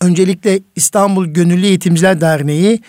[0.00, 2.80] öncelikle İstanbul Gönüllü Eğitimciler Derneği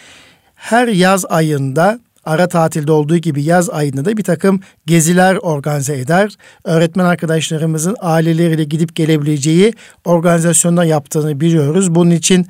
[0.56, 6.32] her yaz ayında ara tatilde olduğu gibi yaz ayında da bir takım geziler organize eder.
[6.64, 9.74] Öğretmen arkadaşlarımızın aileleriyle gidip gelebileceği
[10.06, 11.96] organizasyonlar yaptığını biliyoruz.
[11.96, 12.48] Bunun için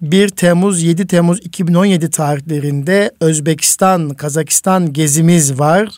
[0.00, 5.88] 1 Temmuz 7 Temmuz 2017 tarihlerinde Özbekistan, Kazakistan gezimiz var.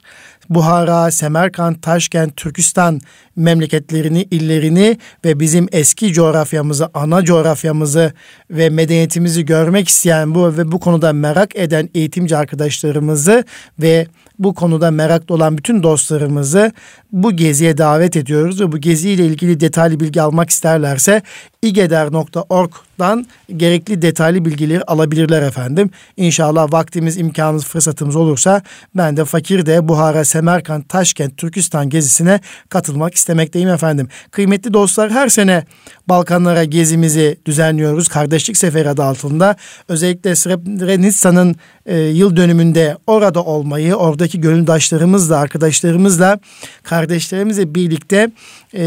[0.51, 3.01] Buhara, Semerkant, Taşkent, Türkistan
[3.37, 8.13] memleketlerini, illerini ve bizim eski coğrafyamızı, ana coğrafyamızı
[8.51, 13.45] ve medeniyetimizi görmek isteyen bu ve bu konuda merak eden eğitimci arkadaşlarımızı
[13.79, 14.07] ve
[14.39, 16.73] bu konuda meraklı olan bütün dostlarımızı
[17.13, 21.23] bu geziye davet ediyoruz ve bu geziyle ilgili detaylı bilgi almak isterlerse
[21.63, 23.27] igeder.org'dan
[23.57, 25.91] gerekli detaylı bilgileri alabilirler efendim.
[26.17, 28.63] İnşallah vaktimiz, imkanımız, fırsatımız olursa
[28.95, 34.09] ben de fakir de Buhara, Semerkant, Taşkent, Türkistan gezisine katılmak istemekteyim efendim.
[34.31, 35.65] Kıymetli dostlar her sene
[36.09, 38.09] Balkanlara gezimizi düzenliyoruz.
[38.09, 39.57] Kardeşlik Seferi adı altında.
[39.89, 41.57] Özellikle Srebrenica'nın
[41.87, 43.97] e, yıl dönümünde orada olmayı,
[44.27, 46.39] oradaki gönüldaşlarımızla, arkadaşlarımızla,
[46.83, 48.31] kardeşlerimizle birlikte
[48.75, 48.85] e,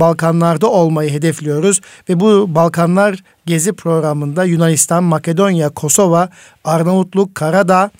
[0.00, 1.80] Balkanlarda olmayı hedefliyoruz.
[2.08, 6.28] Ve bu Balkanlar gezi programında Yunanistan, Makedonya, Kosova,
[6.64, 7.90] Arnavutluk, Karadağ,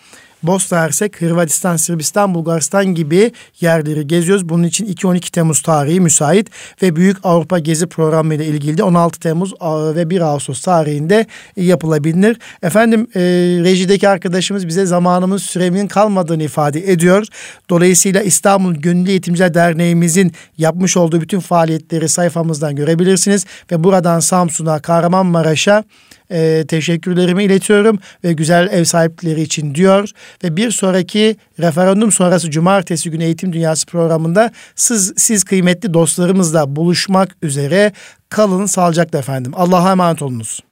[0.43, 4.49] Bosna Hersek, Hırvatistan, Sırbistan, Bulgaristan gibi yerleri geziyoruz.
[4.49, 6.49] Bunun için 2-12 Temmuz tarihi müsait
[6.83, 9.53] ve Büyük Avrupa Gezi Programı ile ilgili de 16 Temmuz
[9.97, 11.27] ve 1 Ağustos tarihinde
[11.57, 12.39] yapılabilir.
[12.63, 13.21] Efendim e,
[13.65, 17.27] rejideki arkadaşımız bize zamanımız süremin kalmadığını ifade ediyor.
[17.71, 25.85] Dolayısıyla İstanbul Gönüllü Eğitimciler Derneğimizin yapmış olduğu bütün faaliyetleri sayfamızdan görebilirsiniz ve buradan Samsun'a, Kahramanmaraş'a
[26.33, 30.09] e, teşekkürlerimi iletiyorum ve güzel ev sahipleri için diyor.
[30.45, 37.37] Ve bir sonraki referandum sonrası cumartesi günü Eğitim Dünyası programında siz, siz kıymetli dostlarımızla buluşmak
[37.43, 37.93] üzere
[38.29, 39.53] kalın sağlıcakla efendim.
[39.57, 40.63] Allah'a emanet olunuz.